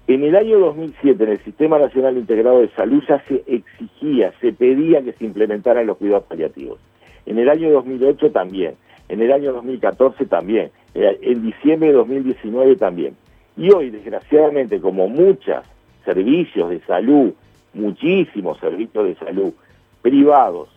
En 0.08 0.24
el 0.24 0.36
año 0.36 0.60
2007, 0.60 1.24
en 1.24 1.30
el 1.30 1.43
Sistema 1.43 1.80
Nacional 1.80 2.17
Integrado 2.17 2.60
de 2.60 2.69
Salud, 2.69 3.02
ya 3.08 3.24
se 3.28 3.43
exigía, 3.48 4.34
se 4.41 4.52
pedía 4.52 5.02
que 5.02 5.13
se 5.13 5.26
implementaran 5.26 5.88
los 5.88 5.98
cuidados 5.98 6.26
paliativos. 6.26 6.80
En 7.26 7.39
el 7.39 7.50
año 7.50 7.72
2008 7.72 8.32
también 8.32 8.76
en 9.10 9.22
el 9.22 9.32
año 9.32 9.54
2014 9.54 10.26
también, 10.26 10.72
eh, 10.93 11.19
en 11.22 11.43
diciembre 11.43 11.89
de 11.89 11.93
2019 11.96 12.76
también. 12.78 13.15
Y 13.58 13.72
hoy, 13.72 13.89
desgraciadamente, 13.89 14.80
como 14.80 15.08
muchos 15.08 15.63
servicios 16.06 16.69
de 16.69 16.80
salud, 16.82 17.34
muchísimos 17.74 18.60
servicios 18.60 19.06
de 19.06 19.15
salud 19.15 19.54
privados, 20.02 20.69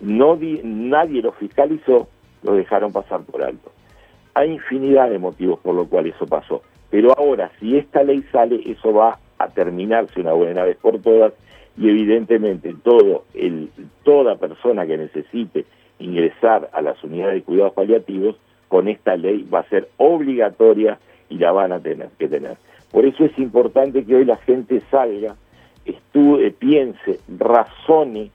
no 0.00 0.38
nadie 0.62 1.22
los 1.22 1.34
fiscalizó, 1.36 2.08
lo 2.42 2.54
dejaron 2.54 2.92
pasar 2.92 3.22
por 3.22 3.42
alto. 3.42 3.70
Hay 4.36 4.52
infinidad 4.52 5.08
de 5.08 5.18
motivos 5.18 5.58
por 5.60 5.74
los 5.74 5.88
cuales 5.88 6.14
eso 6.14 6.26
pasó. 6.26 6.60
Pero 6.90 7.18
ahora, 7.18 7.50
si 7.58 7.78
esta 7.78 8.02
ley 8.02 8.22
sale, 8.30 8.60
eso 8.66 8.92
va 8.92 9.18
a 9.38 9.48
terminarse 9.48 10.20
una 10.20 10.34
buena 10.34 10.62
vez 10.62 10.76
por 10.76 11.00
todas 11.00 11.32
y 11.78 11.88
evidentemente 11.88 12.74
todo 12.84 13.24
el, 13.32 13.70
toda 14.04 14.36
persona 14.36 14.86
que 14.86 14.98
necesite 14.98 15.64
ingresar 15.98 16.68
a 16.74 16.82
las 16.82 17.02
unidades 17.02 17.36
de 17.36 17.42
cuidados 17.44 17.72
paliativos, 17.72 18.36
con 18.68 18.88
esta 18.88 19.16
ley 19.16 19.42
va 19.42 19.60
a 19.60 19.68
ser 19.70 19.88
obligatoria 19.96 20.98
y 21.30 21.38
la 21.38 21.52
van 21.52 21.72
a 21.72 21.80
tener 21.80 22.10
que 22.18 22.28
tener. 22.28 22.58
Por 22.92 23.06
eso 23.06 23.24
es 23.24 23.38
importante 23.38 24.04
que 24.04 24.16
hoy 24.16 24.26
la 24.26 24.36
gente 24.36 24.82
salga, 24.90 25.34
estudie, 25.86 26.50
piense, 26.50 27.20
razone 27.38 28.30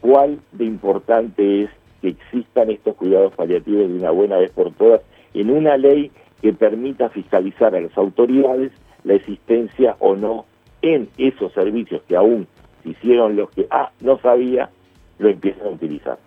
cuál 0.00 0.40
de 0.50 0.64
importante 0.64 1.62
es 1.62 1.70
que 2.00 2.08
existan 2.08 2.70
estos 2.70 2.94
cuidados 2.96 3.34
paliativos 3.34 3.88
de 3.88 3.94
una 3.94 4.10
buena 4.10 4.38
vez 4.38 4.50
por 4.50 4.72
todas 4.72 5.00
en 5.34 5.50
una 5.50 5.76
ley 5.76 6.10
que 6.42 6.52
permita 6.52 7.08
fiscalizar 7.10 7.74
a 7.74 7.80
las 7.80 7.96
autoridades 7.96 8.72
la 9.04 9.14
existencia 9.14 9.96
o 9.98 10.16
no 10.16 10.46
en 10.82 11.08
esos 11.18 11.52
servicios 11.52 12.02
que 12.06 12.16
aún 12.16 12.46
se 12.82 12.90
hicieron 12.90 13.36
los 13.36 13.50
que, 13.50 13.66
ah, 13.70 13.90
no 14.00 14.18
sabía, 14.20 14.70
lo 15.18 15.28
empiezan 15.28 15.66
a 15.66 15.70
utilizar. 15.70 16.18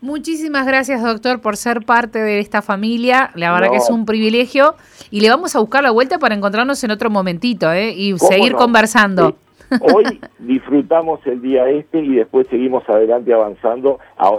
Muchísimas 0.00 0.66
gracias, 0.66 1.02
doctor, 1.02 1.40
por 1.40 1.56
ser 1.56 1.80
parte 1.80 2.18
de 2.18 2.38
esta 2.38 2.60
familia. 2.60 3.30
La 3.34 3.52
verdad 3.52 3.70
que 3.70 3.78
es 3.78 3.88
un 3.88 4.04
privilegio. 4.04 4.74
Y 5.10 5.20
le 5.20 5.30
vamos 5.30 5.56
a 5.56 5.60
buscar 5.60 5.82
la 5.82 5.92
vuelta 5.92 6.18
para 6.18 6.34
encontrarnos 6.34 6.84
en 6.84 6.90
otro 6.90 7.08
momentito 7.08 7.72
¿eh? 7.72 7.92
y 7.92 8.18
seguir 8.18 8.52
conversando. 8.52 9.38
Hoy 9.80 10.20
disfrutamos 10.38 11.20
el 11.26 11.40
día 11.40 11.68
este 11.68 12.00
y 12.00 12.16
después 12.16 12.46
seguimos 12.48 12.88
adelante 12.88 13.32
avanzando 13.32 13.98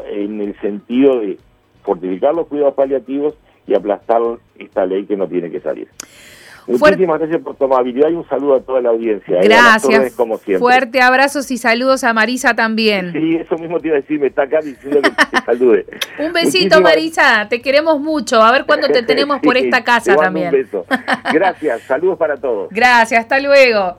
en 0.09 0.41
el 0.41 0.59
sentido 0.61 1.19
de 1.19 1.37
fortificar 1.83 2.33
los 2.33 2.47
cuidados 2.47 2.73
paliativos 2.73 3.35
y 3.67 3.73
aplastar 3.73 4.21
esta 4.57 4.85
ley 4.85 5.05
que 5.05 5.17
no 5.17 5.27
tiene 5.27 5.49
que 5.49 5.59
salir. 5.59 5.87
Muchísimas 6.67 7.19
gracias 7.19 7.41
por 7.41 7.55
tu 7.55 7.65
amabilidad 7.65 8.09
y 8.09 8.13
un 8.13 8.27
saludo 8.27 8.55
a 8.55 8.59
toda 8.59 8.81
la 8.81 8.89
audiencia. 8.89 9.39
¿eh? 9.39 9.43
Gracias. 9.43 10.15
como 10.15 10.37
siempre. 10.37 10.59
Fuerte 10.59 11.01
abrazos 11.01 11.51
y 11.51 11.57
saludos 11.57 12.03
a 12.03 12.13
Marisa 12.13 12.55
también. 12.55 13.11
Sí, 13.13 13.35
eso 13.35 13.55
mismo 13.57 13.79
te 13.79 13.89
iba 13.89 13.97
a 13.97 14.01
decir, 14.01 14.19
me 14.19 14.27
está 14.27 14.43
acá 14.43 14.61
diciendo 14.61 15.01
que 15.01 15.09
te 15.09 15.45
salude. 15.45 15.85
un 16.19 16.33
besito, 16.33 16.81
Marisa, 16.81 17.47
te 17.49 17.61
queremos 17.61 17.99
mucho. 17.99 18.41
A 18.41 18.51
ver 18.51 18.65
cuándo 18.65 18.87
te 18.87 19.03
tenemos 19.03 19.39
por 19.41 19.57
esta 19.57 19.83
casa 19.83 20.15
también. 20.15 20.47
Un 20.47 20.51
beso. 20.53 20.85
Gracias, 21.31 21.81
saludos 21.83 22.17
para 22.17 22.35
todos. 22.37 22.69
Gracias, 22.71 23.19
hasta 23.19 23.39
luego. 23.39 23.95